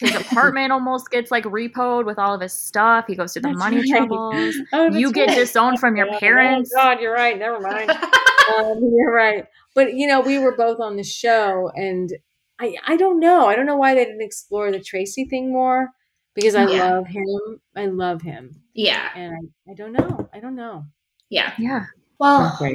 [0.01, 3.05] His apartment almost gets like repoed with all of his stuff.
[3.07, 3.90] He goes through the That's money right.
[3.90, 4.57] troubles.
[4.72, 6.72] Oh, that's You get disowned from your Oh, parents.
[6.74, 7.38] Oh God, you're right.
[7.38, 7.90] Never mind.
[8.57, 9.44] um, you're right.
[9.74, 12.12] But you know, we were both on the show, and
[12.59, 13.46] I I don't know.
[13.46, 15.90] I don't know why they didn't explore the Tracy thing more
[16.34, 16.94] because I Yeah.
[16.94, 17.61] love him.
[17.76, 19.34] I love him, yeah, and
[19.68, 20.28] I, I don't know.
[20.34, 20.84] I don't know.
[21.28, 21.53] yeah.
[21.59, 21.84] Yeah.
[22.18, 22.72] Well, Not.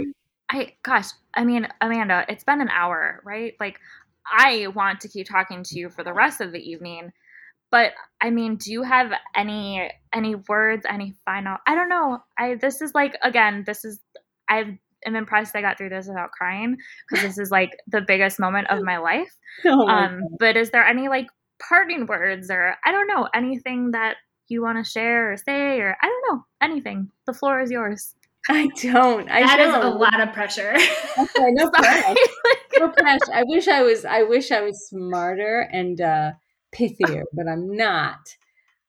[0.50, 3.56] I gosh, I mean, Amanda, it's been an hour, right?
[3.60, 3.80] Like
[4.32, 7.12] I want to keep talking to you for the rest of the evening.
[7.72, 12.20] But I mean, do you have any any words, any final I don't know.
[12.38, 14.00] I this is like again, this is
[14.50, 16.78] I am impressed I got through this without crying
[17.10, 19.32] because this is like the biggest moment of my life.
[19.66, 21.28] Oh my Um, but is there any like
[21.60, 24.18] parting words or I don't know, anything that
[24.48, 27.10] you want to share or say or I don't know, anything.
[27.26, 28.16] The floor is yours.
[28.50, 29.30] I don't.
[29.30, 29.86] I that is don't.
[29.86, 30.76] a lot of pressure.
[31.18, 32.16] Okay, no pressure.
[32.80, 33.34] No pressure.
[33.34, 34.04] I wish I was.
[34.04, 36.32] I wish I was smarter and uh,
[36.76, 38.20] pithier, but I'm not.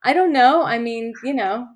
[0.02, 0.64] I don't know.
[0.64, 1.66] I mean, you know,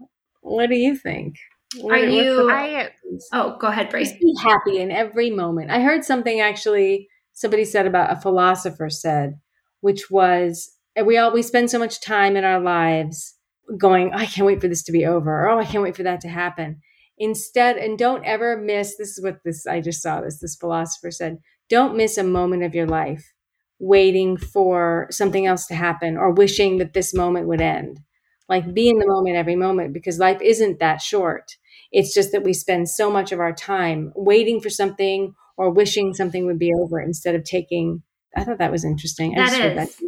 [0.41, 1.37] what do you think?
[1.77, 2.91] What, Are you- I
[3.33, 4.05] oh, go ahead, Brie.
[4.21, 5.71] be happy in every moment.
[5.71, 7.09] I heard something actually.
[7.33, 9.39] Somebody said about a philosopher said,
[9.81, 10.73] which was,
[11.03, 13.37] we all we spend so much time in our lives
[13.79, 16.03] going, I can't wait for this to be over, or oh, I can't wait for
[16.03, 16.81] that to happen.
[17.21, 18.97] Instead, and don't ever miss.
[18.97, 20.21] This is what this I just saw.
[20.23, 23.33] This this philosopher said, don't miss a moment of your life
[23.79, 28.01] waiting for something else to happen or wishing that this moment would end.
[28.49, 31.57] Like be in the moment every moment because life isn't that short.
[31.93, 36.15] It's just that we spend so much of our time waiting for something or wishing
[36.15, 38.03] something would be over instead of taking.
[38.37, 39.35] I thought that was interesting.
[39.35, 40.03] I That just heard is.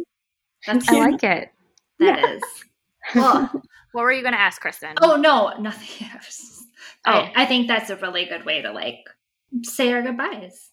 [0.67, 1.49] That's I like it.
[1.99, 2.43] that is.
[3.15, 3.49] Well,
[3.93, 4.95] What were you going to ask, Kristen?
[5.01, 6.07] oh no, nothing.
[7.05, 7.11] Oh.
[7.11, 8.95] I, I think that's a really good way to like
[9.63, 10.69] say our goodbyes.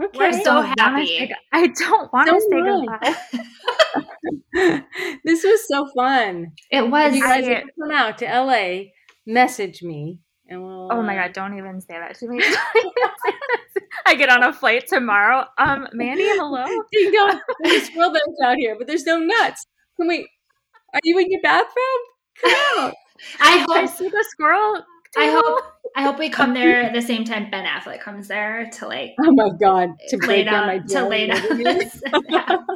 [0.00, 0.18] Okay.
[0.18, 1.30] We're so I happy.
[1.52, 3.14] I don't want to So say goodbye.
[5.24, 6.52] this was so fun.
[6.70, 7.14] It If was.
[7.14, 8.84] you guys I- come out to LA,
[9.26, 10.88] message me and we'll.
[10.92, 12.42] Oh my uh, god, don't even say that to me.
[14.06, 15.46] I get on a flight tomorrow.
[15.58, 16.64] Um, Mandy, hello.
[16.92, 17.40] Ding dong.
[17.62, 19.66] There's squirrel nuts out here, but there's no nuts.
[19.96, 20.28] Can we?
[20.94, 22.00] Are you in your bathroom?
[22.42, 22.94] Come out.
[23.40, 23.90] I I hope.
[23.90, 24.82] see the squirrel.
[25.16, 25.64] I hope.
[25.94, 29.14] I hope we come there at the same time Ben Affleck comes there to like
[29.20, 29.90] Oh my god!
[30.08, 31.42] To lay down to lay down.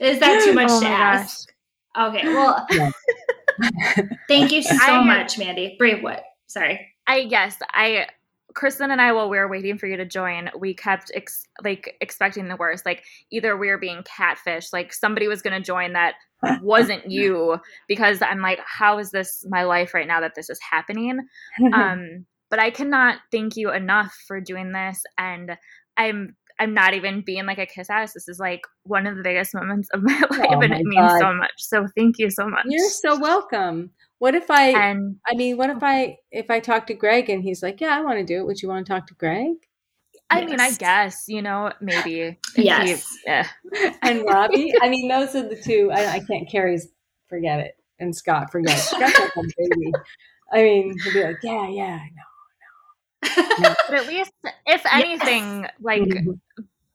[0.00, 1.52] Is that too oh much Oh to ask?
[1.98, 2.90] Okay, well, Yeah.
[4.28, 5.76] thank you so I- much, Mandy.
[5.78, 6.24] Brave what?
[6.46, 6.88] Sorry.
[7.06, 8.06] I yes, I
[8.54, 11.96] Kristen and I while we were waiting for you to join, we kept ex- like
[12.00, 12.86] expecting the worst.
[12.86, 16.14] Like either we were being catfished, like somebody was going to join that
[16.62, 20.60] wasn't you because I'm like how is this my life right now that this is
[20.60, 21.20] happening?
[21.72, 25.56] um but i cannot thank you enough for doing this and
[25.96, 29.22] i'm i'm not even being like a kiss ass this is like one of the
[29.22, 31.18] biggest moments of my life Oh and my it means God.
[31.20, 33.90] so much so thank you so much You're so welcome.
[34.18, 34.68] What if I?
[34.68, 37.94] and I mean, what if I if I talk to Greg and he's like, "Yeah,
[37.94, 39.52] I want to do it." Would you want to talk to Greg?
[40.30, 42.38] I mean, I guess you know maybe.
[42.56, 43.06] Yes.
[43.06, 43.46] He, yeah.
[44.02, 44.72] and Robbie.
[44.80, 45.90] I mean, those are the two.
[45.92, 46.48] I, I can't.
[46.50, 46.78] Keri.
[47.28, 48.80] forget it, and Scott forget it.
[48.82, 49.92] Scott's like a baby.
[50.52, 52.28] I mean, he'll be like, yeah, yeah, I know.
[53.88, 54.30] But at least,
[54.66, 56.32] if anything, like Mm-hmm.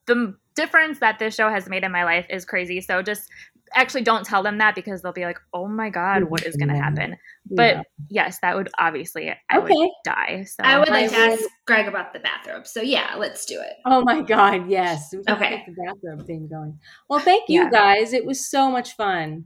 [0.07, 2.81] the difference that this show has made in my life is crazy.
[2.81, 3.29] So just
[3.73, 6.69] actually don't tell them that because they'll be like, "Oh my god, what is going
[6.69, 7.17] to happen?"
[7.49, 7.81] But Yeah.
[8.09, 9.73] yes, that would obviously I Okay.
[9.75, 10.43] would die.
[10.45, 12.67] So I would like to I ask Greg about the bathrobe.
[12.67, 13.75] So yeah, let's do it.
[13.85, 15.13] Oh my God, yes.
[15.13, 15.63] We Okay.
[15.67, 16.79] The bathrobe thing going.
[17.09, 17.69] Well, thank you Yeah.
[17.69, 18.13] guys.
[18.13, 19.45] It was so much fun.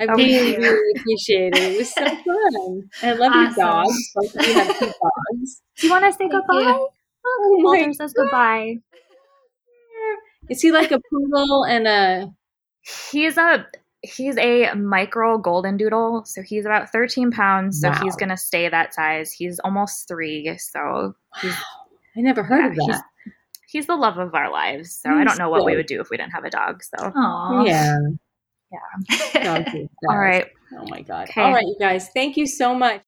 [0.00, 1.62] I really, really appreciate it.
[1.62, 2.90] It was so fun.
[3.02, 3.54] I love your Awesome.
[3.56, 4.12] dogs.
[4.14, 5.62] Both of you have two dogs.
[5.78, 6.54] do you want to say Thank goodbye?
[6.56, 6.88] you.
[7.26, 8.76] Oh my Walter says goodbye.
[10.48, 12.34] Is he like a poodle and a
[13.12, 13.66] He's a
[14.02, 17.80] he's a micro golden doodle, so he's about 13 pounds.
[17.80, 18.00] So Wow.
[18.02, 19.30] he's gonna stay that size.
[19.32, 23.02] He's almost three, so I never heard yeah, of that.
[23.68, 24.92] he's the love of our lives.
[24.94, 26.82] So I don't know what we would do if we didn't have a dog.
[26.82, 27.66] So Aww.
[27.68, 27.98] Yeah.
[28.72, 29.86] Yeah.
[30.08, 30.46] All right.
[30.72, 31.28] Oh my God.
[31.28, 31.42] Okay.
[31.42, 32.08] All right, you guys.
[32.14, 33.02] Thank you so much.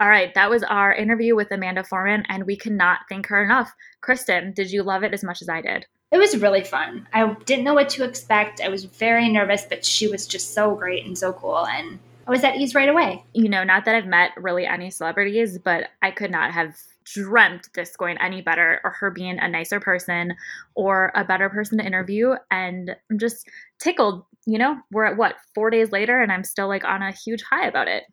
[0.00, 3.70] All right, that was our interview with Amanda Foreman, and we cannot thank her enough.
[4.00, 5.84] Kristen, did you love it as much as I did?
[6.10, 7.06] It was really fun.
[7.12, 8.62] I didn't know what to expect.
[8.62, 11.66] I was very nervous, but she was just so great and so cool.
[11.66, 13.22] And I was at ease right away.
[13.34, 16.76] You know, not that I've met really any celebrities, but I could not have
[17.14, 20.34] dreamt this going any better or her being a nicer person
[20.74, 22.34] or a better person to interview.
[22.50, 23.48] And I'm just
[23.78, 24.24] tickled.
[24.46, 27.42] You know, we're at what, four days later, and I'm still like on a huge
[27.42, 28.04] high about it.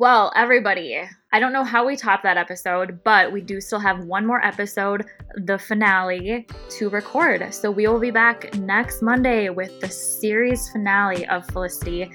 [0.00, 4.04] Well, everybody, I don't know how we top that episode, but we do still have
[4.04, 6.46] one more episode, the finale,
[6.78, 7.52] to record.
[7.52, 12.12] So we will be back next Monday with the series finale of Felicity.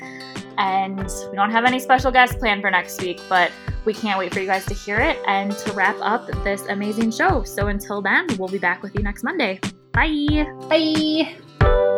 [0.57, 0.97] And
[1.29, 3.51] we don't have any special guests planned for next week, but
[3.83, 7.11] we can't wait for you guys to hear it and to wrap up this amazing
[7.11, 7.43] show.
[7.43, 9.59] So until then, we'll be back with you next Monday.
[9.91, 10.47] Bye.
[10.69, 11.92] Bye.